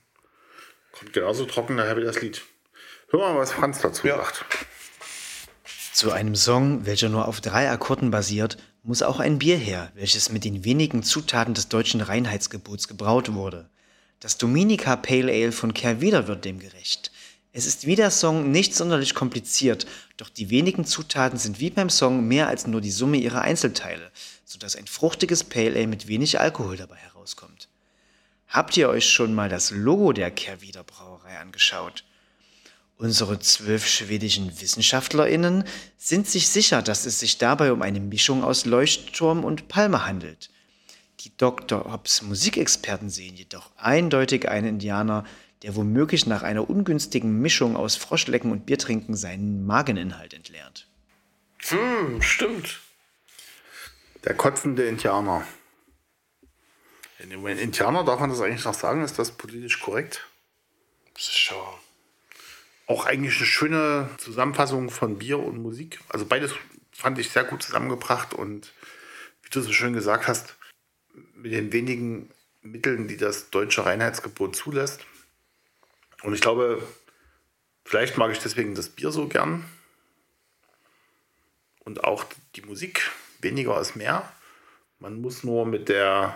[0.93, 2.41] Kommt genauso trocken daher wie das Lied.
[3.09, 4.17] Hör mal, was Franz dazu Ja.
[4.17, 4.45] sagt.
[5.93, 10.29] Zu einem Song, welcher nur auf drei Akkorden basiert, muss auch ein Bier her, welches
[10.29, 13.69] mit den wenigen Zutaten des deutschen Reinheitsgebots gebraut wurde.
[14.19, 17.11] Das Dominica Pale Ale von Kerwider wird dem gerecht.
[17.53, 19.85] Es ist wie der Song nicht sonderlich kompliziert,
[20.17, 24.11] doch die wenigen Zutaten sind wie beim Song mehr als nur die Summe ihrer Einzelteile,
[24.43, 27.69] sodass ein fruchtiges Pale Ale mit wenig Alkohol dabei herauskommt.
[28.47, 32.03] Habt ihr euch schon mal das Logo der Kerwider Brauerei angeschaut?
[32.97, 35.65] Unsere zwölf schwedischen WissenschaftlerInnen
[35.97, 40.49] sind sich sicher, dass es sich dabei um eine Mischung aus Leuchtturm und Palme handelt.
[41.21, 41.91] Die Dr.
[41.91, 45.25] Hobbs Musikexperten sehen jedoch eindeutig einen Indianer,
[45.63, 50.87] der womöglich nach einer ungünstigen Mischung aus Froschlecken und Biertrinken seinen Mageninhalt entleert.
[51.59, 52.81] Hm, stimmt.
[54.25, 55.45] Der kotzende Indianer.
[57.19, 59.03] Indianer, darf man das eigentlich noch sagen?
[59.03, 60.27] Ist das politisch korrekt?
[61.17, 61.79] Sicher.
[62.85, 65.99] Auch eigentlich eine schöne Zusammenfassung von Bier und Musik.
[66.09, 66.53] Also beides
[66.91, 68.73] fand ich sehr gut zusammengebracht und
[69.41, 70.55] wie du so schön gesagt hast,
[71.35, 72.29] mit den wenigen
[72.61, 75.05] Mitteln, die das deutsche Reinheitsgebot zulässt.
[76.23, 76.81] Und ich glaube,
[77.85, 79.65] vielleicht mag ich deswegen das Bier so gern
[81.79, 83.11] und auch die Musik.
[83.41, 84.31] Weniger ist mehr.
[84.99, 86.35] Man muss nur mit der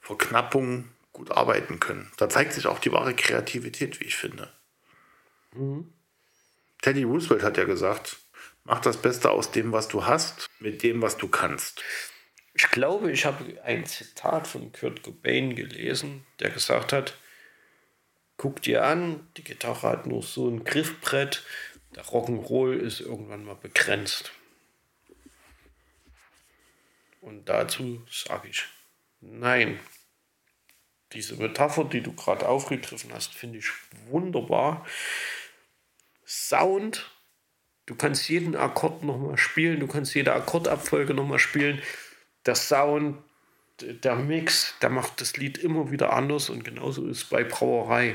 [0.00, 2.12] Verknappung gut arbeiten können.
[2.18, 4.52] Da zeigt sich auch die wahre Kreativität, wie ich finde.
[6.82, 8.18] Teddy Roosevelt hat ja gesagt,
[8.64, 11.82] mach das Beste aus dem, was du hast, mit dem, was du kannst.
[12.54, 17.16] Ich glaube, ich habe ein Zitat von Kurt Cobain gelesen, der gesagt hat,
[18.36, 21.44] guck dir an, die Gitarre hat nur so ein Griffbrett,
[21.94, 24.32] der Rock'n'Roll ist irgendwann mal begrenzt.
[27.20, 28.64] Und dazu sage ich,
[29.20, 29.78] nein.
[31.12, 33.70] Diese Metapher, die du gerade aufgegriffen hast, finde ich
[34.08, 34.86] wunderbar.
[36.28, 37.10] Sound.
[37.86, 41.80] Du kannst jeden Akkord nochmal spielen, du kannst jede Akkordabfolge nochmal spielen.
[42.44, 43.16] Der Sound,
[43.80, 48.14] der Mix, der macht das Lied immer wieder anders und genauso ist es bei Brauerei.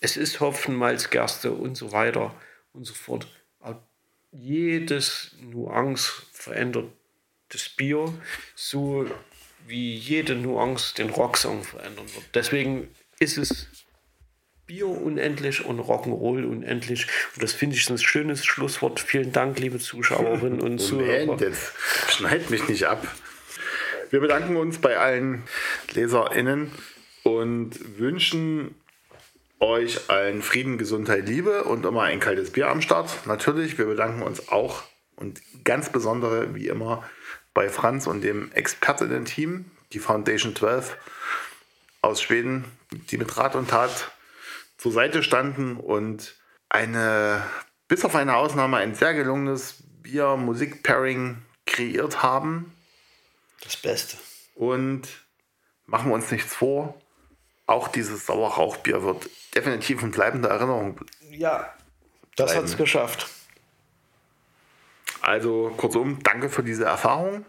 [0.00, 2.32] Es ist Hopfen, Malz, Gerste und so weiter
[2.72, 3.26] und so fort.
[3.58, 3.82] Aber
[4.30, 6.92] jedes Nuance verändert
[7.48, 8.12] das Bier,
[8.54, 9.10] so
[9.66, 12.24] wie jede Nuance den Rocksong verändern wird.
[12.34, 12.88] Deswegen
[13.18, 13.66] ist es
[14.72, 17.06] Bier unendlich und Rock'n'Roll unendlich.
[17.34, 19.00] Und das finde ich ein schönes Schlusswort.
[19.00, 21.26] Vielen Dank, liebe Zuschauerinnen und Zuhörer.
[21.26, 21.74] Moment, jetzt
[22.08, 23.06] schneid mich nicht ab.
[24.08, 25.42] Wir bedanken uns bei allen
[25.92, 26.72] LeserInnen
[27.22, 28.74] und wünschen
[29.60, 33.26] euch allen Frieden, Gesundheit, Liebe und immer ein kaltes Bier am Start.
[33.26, 34.84] Natürlich, wir bedanken uns auch
[35.16, 37.04] und ganz besondere, wie immer,
[37.52, 40.96] bei Franz und dem Expertinnen-Team, die Foundation 12
[42.00, 42.64] aus Schweden,
[43.10, 44.10] die mit Rat und Tat
[44.82, 46.34] zur Seite standen und
[46.68, 47.46] eine,
[47.86, 52.74] bis auf eine Ausnahme, ein sehr gelungenes Bier-Musik-Pairing kreiert haben.
[53.62, 54.16] Das Beste.
[54.56, 55.08] Und
[55.86, 57.00] machen wir uns nichts vor,
[57.66, 60.98] auch dieses Sauerrauchbier wird definitiv in bleibender Erinnerung.
[61.30, 61.72] Ja,
[62.34, 63.28] das hat es geschafft.
[65.20, 67.46] Also kurzum, danke für diese Erfahrung.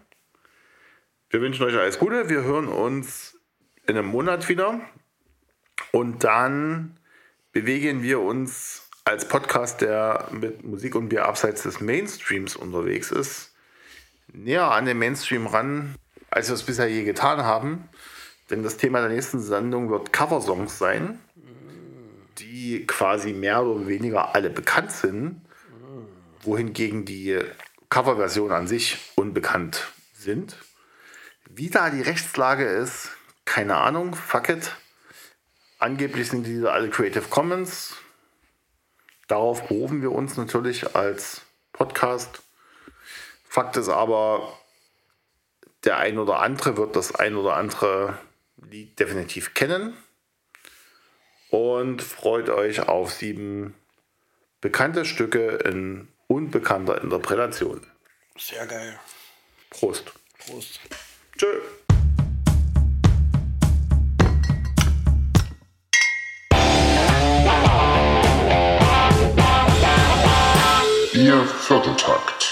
[1.30, 2.28] Wir wünschen euch alles Gute.
[2.28, 3.36] Wir hören uns
[3.88, 4.80] in einem Monat wieder.
[5.90, 6.96] Und dann
[7.54, 13.52] bewegen wir uns als Podcast, der mit Musik und Bier abseits des Mainstreams unterwegs ist,
[14.32, 15.94] näher an den Mainstream ran,
[16.30, 17.88] als wir es bisher je getan haben.
[18.50, 21.20] Denn das Thema der nächsten Sendung wird Coversongs sein,
[22.38, 25.40] die quasi mehr oder weniger alle bekannt sind,
[26.42, 27.38] wohingegen die
[27.88, 30.56] Coverversionen an sich unbekannt sind.
[31.48, 33.10] Wie da die Rechtslage ist,
[33.44, 34.72] keine Ahnung, fuck it.
[35.84, 37.96] Angeblich sind diese alle Creative Commons.
[39.28, 41.42] Darauf berufen wir uns natürlich als
[41.74, 42.40] Podcast.
[43.46, 44.58] Fakt ist aber,
[45.84, 48.18] der ein oder andere wird das ein oder andere
[48.66, 49.94] Lied definitiv kennen.
[51.50, 53.74] Und freut euch auf sieben
[54.62, 57.86] bekannte Stücke in unbekannter Interpretation.
[58.38, 58.98] Sehr geil.
[59.68, 60.14] Prost.
[60.38, 60.80] Prost.
[61.36, 61.60] Tschö.
[71.34, 72.43] Ihr Vierteltakt.